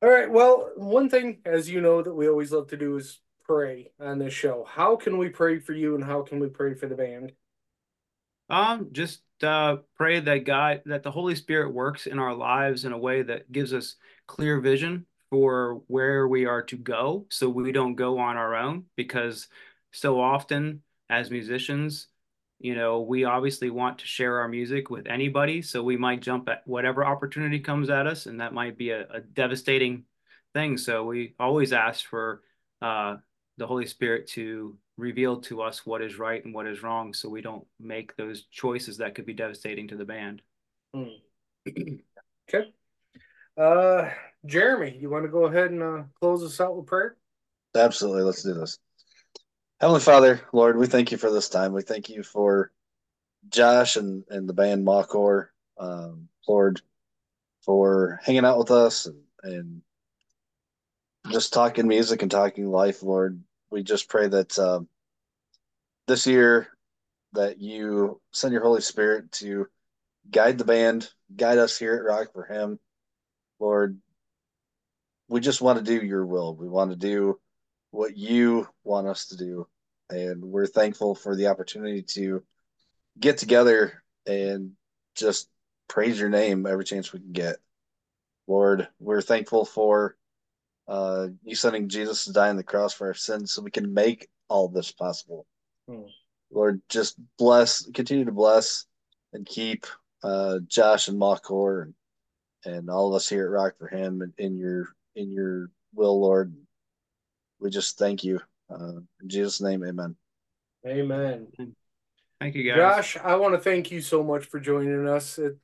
All 0.03 0.11
right. 0.11 0.31
Well, 0.31 0.71
one 0.77 1.09
thing, 1.09 1.39
as 1.45 1.71
you 1.71 1.81
know, 1.81 2.03
that 2.03 2.15
we 2.15 2.29
always 2.29 2.53
love 2.53 2.69
to 2.69 2.77
do 2.77 2.97
is 2.97 3.21
pray 3.45 3.93
on 4.01 4.19
this 4.19 4.35
show. 4.35 4.65
How 4.69 4.97
can 4.97 5.19
we 5.19 5.29
pray 5.31 5.59
for 5.59 5.73
you, 5.73 5.95
and 5.95 6.05
how 6.05 6.23
can 6.23 6.39
we 6.39 6.49
pray 6.49 6.75
for 6.75 6.87
the 6.87 6.95
band? 6.95 7.33
um 8.49 8.89
just 8.93 9.23
uh 9.43 9.77
pray 9.97 10.21
that 10.21 10.45
God 10.45 10.83
that 10.87 11.03
the 11.03 11.11
Holy 11.11 11.35
Spirit 11.35 11.73
works 11.75 12.07
in 12.07 12.19
our 12.19 12.35
lives 12.35 12.85
in 12.85 12.93
a 12.93 12.99
way 12.99 13.23
that 13.23 13.51
gives 13.51 13.73
us 13.73 13.97
clear 14.27 14.61
vision 14.61 15.07
for 15.31 15.83
where 15.89 16.29
we 16.29 16.47
are 16.47 16.63
to 16.63 16.77
go 16.77 17.27
so 17.29 17.49
we 17.49 17.73
don't 17.73 17.97
go 17.97 18.19
on 18.19 18.37
our 18.37 18.55
own 18.55 18.85
because 18.95 19.49
so 19.93 20.21
often 20.21 20.83
as 21.11 21.31
musicians 21.31 22.07
you 22.59 22.75
know 22.75 23.01
we 23.01 23.25
obviously 23.25 23.71
want 23.71 23.99
to 23.99 24.07
share 24.07 24.41
our 24.41 24.49
music 24.49 24.91
with 24.91 25.07
anybody 25.07 25.63
so 25.63 25.83
we 25.83 25.97
might 25.97 26.23
jump 26.23 26.49
at 26.49 26.63
whatever 26.67 27.05
opportunity 27.05 27.61
comes 27.61 27.91
at 27.91 28.07
us 28.07 28.27
and 28.27 28.41
that 28.41 28.55
might 28.55 28.77
be 28.79 28.91
a, 28.91 29.07
a 29.11 29.21
devastating 29.21 30.05
thing 30.55 30.77
so 30.77 31.05
we 31.05 31.35
always 31.39 31.73
ask 31.73 32.07
for 32.07 32.43
uh 32.83 33.17
the 33.59 33.67
holy 33.67 33.87
spirit 33.87 34.27
to 34.27 34.77
reveal 34.97 35.41
to 35.41 35.61
us 35.61 35.85
what 35.85 36.03
is 36.03 36.19
right 36.19 36.45
and 36.45 36.55
what 36.55 36.67
is 36.67 36.83
wrong 36.83 37.13
so 37.13 37.29
we 37.29 37.43
don't 37.43 37.67
make 37.79 38.17
those 38.17 38.45
choices 38.51 38.97
that 38.99 39.15
could 39.15 39.27
be 39.27 39.35
devastating 39.35 39.89
to 39.89 39.97
the 39.97 40.05
band 40.05 40.41
Hmm. 40.97 41.09
okay. 42.49 42.73
Uh, 43.57 44.11
Jeremy, 44.47 44.97
you 44.99 45.11
want 45.11 45.25
to 45.25 45.31
go 45.31 45.45
ahead 45.45 45.71
and 45.71 45.83
uh, 45.83 46.03
close 46.21 46.43
us 46.43 46.61
out 46.61 46.77
with 46.77 46.87
prayer? 46.87 47.17
Absolutely. 47.75 48.23
Let's 48.23 48.43
do 48.43 48.55
this. 48.55 48.79
Heavenly 49.79 50.01
Father, 50.01 50.41
Lord, 50.55 50.79
we 50.79 50.87
thank 50.87 51.13
you 51.13 51.19
for 51.19 51.31
this 51.31 51.51
time. 51.51 51.75
We 51.75 51.83
thank 51.83 52.09
you 52.09 52.23
for 52.23 52.71
Josh 53.51 53.97
and, 53.97 54.25
and 54.31 54.49
the 54.49 54.55
band 54.55 54.87
Mawcore, 54.87 55.49
um, 55.79 56.29
Lord, 56.49 56.81
for 57.61 58.19
hanging 58.25 58.47
out 58.47 58.57
with 58.57 58.71
us 58.71 59.05
and, 59.05 59.23
and 59.43 59.83
just 61.31 61.53
talking 61.53 61.87
music 61.87 62.23
and 62.23 62.31
talking 62.31 62.71
life, 62.71 63.03
Lord. 63.03 63.43
We 63.71 63.83
just 63.83 64.09
pray 64.09 64.29
that 64.29 64.59
um, 64.59 64.89
this 66.07 66.27
year 66.27 66.69
that 67.35 67.59
you 67.61 68.19
send 68.33 68.55
your 68.55 68.63
Holy 68.63 68.81
Spirit 68.81 69.31
to 69.33 69.67
guide 70.31 70.57
the 70.57 70.65
band, 70.65 71.11
guide 71.37 71.59
us 71.59 71.79
here 71.79 71.97
at 71.97 72.05
Rock 72.05 72.33
for 72.33 72.45
Him, 72.45 72.81
Lord. 73.61 73.99
We 75.29 75.41
just 75.41 75.61
want 75.61 75.79
to 75.79 75.85
do 75.85 76.03
your 76.03 76.25
will. 76.25 76.57
We 76.57 76.67
want 76.67 76.93
to 76.93 76.97
do 76.97 77.39
what 77.97 78.17
you 78.17 78.69
want 78.85 79.07
us 79.07 79.27
to 79.29 79.37
do. 79.37 79.67
And 80.11 80.45
we're 80.45 80.67
thankful 80.67 81.15
for 81.15 81.35
the 81.35 81.49
opportunity 81.49 82.03
to 82.03 82.45
get 83.19 83.39
together 83.39 84.03
and 84.27 84.73
just 85.15 85.49
praise 85.89 86.21
your 86.21 86.29
name 86.29 86.67
every 86.67 86.85
chance 86.85 87.13
we 87.13 87.21
can 87.21 87.33
get. 87.33 87.57
Lord, 88.47 88.89
we're 89.01 89.23
thankful 89.23 89.65
for 89.65 90.17
uh, 90.87 91.29
you 91.43 91.57
sending 91.57 91.89
Jesus 91.89 92.25
to 92.25 92.33
die 92.33 92.51
on 92.51 92.57
the 92.57 92.63
cross 92.63 92.93
for 92.93 93.09
our 93.09 93.15
sins 93.15 93.53
so 93.53 93.63
we 93.63 93.71
can 93.71 93.93
make 93.93 94.29
all 94.49 94.69
this 94.69 94.93
possible. 94.93 95.47
Hmm. 95.89 96.03
Lord, 96.53 96.81
just 96.89 97.17
bless, 97.39 97.85
continue 97.91 98.25
to 98.27 98.33
bless 98.33 98.87
and 99.33 99.45
keep 99.45 99.87
uh, 100.23 100.61
Josh 100.69 101.09
and 101.09 101.21
Mawcore 101.21 101.83
and 101.83 101.95
and 102.65 102.91
all 102.91 103.09
of 103.09 103.15
us 103.15 103.29
here 103.29 103.45
at 103.45 103.51
Rock 103.51 103.75
for 103.79 103.87
Him 103.87 104.23
in, 104.23 104.33
in 104.45 104.57
your 104.57 104.89
in 105.15 105.31
your 105.31 105.71
will, 105.95 106.21
Lord. 106.21 106.53
We 107.61 107.71
just 107.71 107.99
thank 107.99 108.25
you. 108.25 108.41
Uh, 108.71 109.01
in 109.21 109.29
Jesus' 109.29 109.61
name, 109.61 109.85
amen. 109.85 110.17
Amen. 110.87 111.49
thank 112.41 112.55
you 112.55 112.65
guys 112.65 112.77
Josh, 112.77 113.17
I 113.23 113.37
want 113.37 113.55
to 113.55 113.61
thank 113.61 113.91
you 113.91 114.01
so 114.01 114.23
much 114.23 114.45
for 114.45 114.61
joining 114.61 115.09
us. 115.09 115.39
It, 115.39 115.57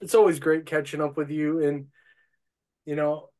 it's 0.00 0.14
always 0.14 0.38
great 0.38 0.66
catching 0.66 1.00
up 1.00 1.16
with 1.16 1.30
you. 1.30 1.64
And, 1.64 1.86
you 2.84 2.96
know, 2.96 3.30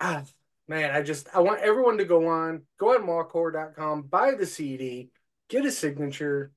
ah, 0.00 0.22
man, 0.68 0.94
I 0.94 1.02
just, 1.02 1.28
I 1.34 1.40
want 1.40 1.60
everyone 1.62 1.98
to 1.98 2.04
go 2.04 2.28
on, 2.28 2.62
go 2.78 2.94
on 2.94 3.06
mawcore.com, 3.06 4.02
buy 4.02 4.34
the 4.34 4.46
CD, 4.46 5.10
get 5.48 5.64
a 5.64 5.70
signature, 5.70 6.52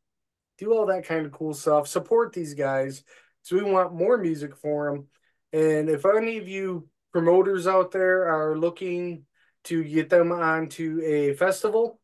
do 0.58 0.74
all 0.74 0.86
that 0.88 1.06
kind 1.06 1.26
of 1.26 1.32
cool 1.32 1.54
stuff, 1.54 1.88
support 1.88 2.34
these 2.34 2.54
guys. 2.54 3.04
So 3.41 3.56
we 3.56 3.63
want 3.63 3.93
more 3.93 4.17
music 4.17 4.56
for 4.58 4.91
them. 4.91 5.08
And 5.54 5.89
if 5.89 6.06
any 6.06 6.38
of 6.38 6.48
you 6.48 6.89
promoters 7.12 7.67
out 7.67 7.91
there 7.91 8.28
are 8.28 8.58
looking 8.58 9.26
to 9.65 9.84
get 9.84 10.10
them 10.10 10.32
onto 10.32 11.01
a 11.04 11.34
festival, 11.34 11.99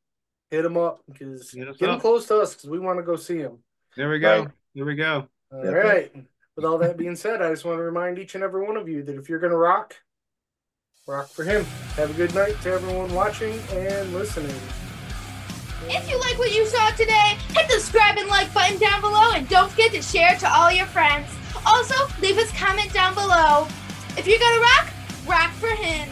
hit 0.50 0.64
them 0.64 0.78
up 0.78 1.02
because 1.12 1.52
Hit 1.52 1.68
us 1.68 1.78
get 1.78 1.88
them 1.88 2.00
close 2.00 2.28
to 2.28 2.40
us 2.42 2.56
because 2.56 2.70
we 2.70 2.80
want 2.80 3.00
to 3.00 3.04
go 3.04 3.16
see 3.16 3.42
them. 3.42 3.60
there 3.96 4.10
we 4.10 4.20
go 4.20 4.40
Right. 4.44 4.48
there 4.76 4.86
we 4.86 4.96
go 4.96 5.28
All 5.52 5.66
Yep. 5.66 5.74
right. 5.84 6.16
With 6.56 6.66
all 6.66 6.78
that 6.80 6.98
being 6.98 7.16
said, 7.16 7.42
I 7.42 7.50
just 7.50 7.64
want 7.66 7.78
to 7.80 7.84
remind 7.84 8.20
each 8.20 8.36
and 8.36 8.44
every 8.44 8.66
one 8.66 8.76
of 8.78 8.88
you 8.90 9.04
that 9.04 9.16
if 9.16 9.30
you're 9.30 9.40
going 9.40 9.52
to 9.52 9.58
rock, 9.58 9.96
rock 11.08 11.30
for 11.30 11.44
him. 11.44 11.64
Have 11.96 12.10
a 12.10 12.14
good 12.14 12.34
night 12.36 12.60
to 12.64 12.72
everyone 12.74 13.14
watching 13.14 13.58
and 13.72 14.14
listening. 14.14 14.54
If 15.88 16.10
you 16.10 16.20
like 16.20 16.38
what 16.38 16.54
you 16.54 16.66
saw 16.68 16.90
today, 16.92 17.38
hit 17.50 17.68
the 17.68 17.80
subscribe 17.80 18.18
and 18.18 18.28
like 18.30 18.54
button 18.54 18.78
down 18.80 19.02
below 19.02 19.32
and 19.34 19.48
don't 19.50 19.70
forget 19.72 19.92
to 19.94 20.02
share 20.02 20.34
it 20.34 20.40
to 20.40 20.54
all 20.54 20.72
your 20.72 20.86
friends. 20.88 21.28
Also, 21.66 21.96
leave 22.22 22.38
us 22.38 22.52
a 22.52 22.56
comment 22.56 22.94
down 22.94 23.14
below. 23.14 23.68
If 24.18 24.28
you're 24.28 24.40
gonna 24.40 24.62
rock, 24.62 24.88
rock 25.26 25.52
for 25.54 25.70
him. 25.70 26.08